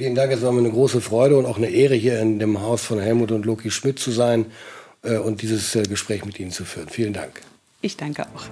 [0.00, 2.62] Vielen Dank, es war mir eine große Freude und auch eine Ehre, hier in dem
[2.62, 4.46] Haus von Helmut und Loki Schmidt zu sein
[5.02, 6.88] äh, und dieses äh, Gespräch mit Ihnen zu führen.
[6.88, 7.42] Vielen Dank.
[7.82, 8.46] Ich danke auch.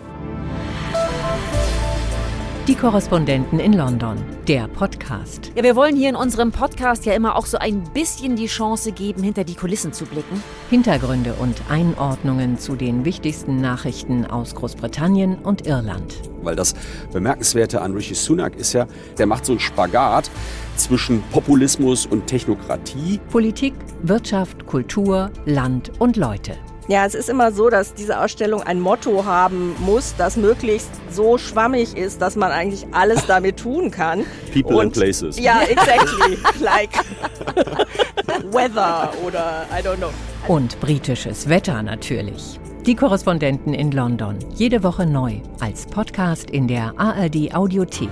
[2.69, 5.53] Die Korrespondenten in London, der Podcast.
[5.55, 8.93] Ja, wir wollen hier in unserem Podcast ja immer auch so ein bisschen die Chance
[8.93, 10.43] geben, hinter die Kulissen zu blicken.
[10.69, 16.21] Hintergründe und Einordnungen zu den wichtigsten Nachrichten aus Großbritannien und Irland.
[16.43, 16.75] Weil das
[17.11, 20.31] Bemerkenswerte an Rishi Sunak ist ja, der macht so einen Spagat
[20.77, 23.19] zwischen Populismus und Technokratie.
[23.31, 26.59] Politik, Wirtschaft, Kultur, Land und Leute.
[26.89, 31.36] Ja, es ist immer so, dass diese Ausstellung ein Motto haben muss, das möglichst so
[31.36, 34.24] schwammig ist, dass man eigentlich alles damit tun kann.
[34.55, 35.39] People Und, and places.
[35.39, 36.39] Ja, exactly.
[36.61, 36.91] like
[38.53, 40.09] weather oder I don't know.
[40.47, 42.59] Und britisches Wetter natürlich.
[42.86, 44.39] Die Korrespondenten in London.
[44.55, 45.43] Jede Woche neu.
[45.61, 48.09] Als Podcast in der ARD Audiothek.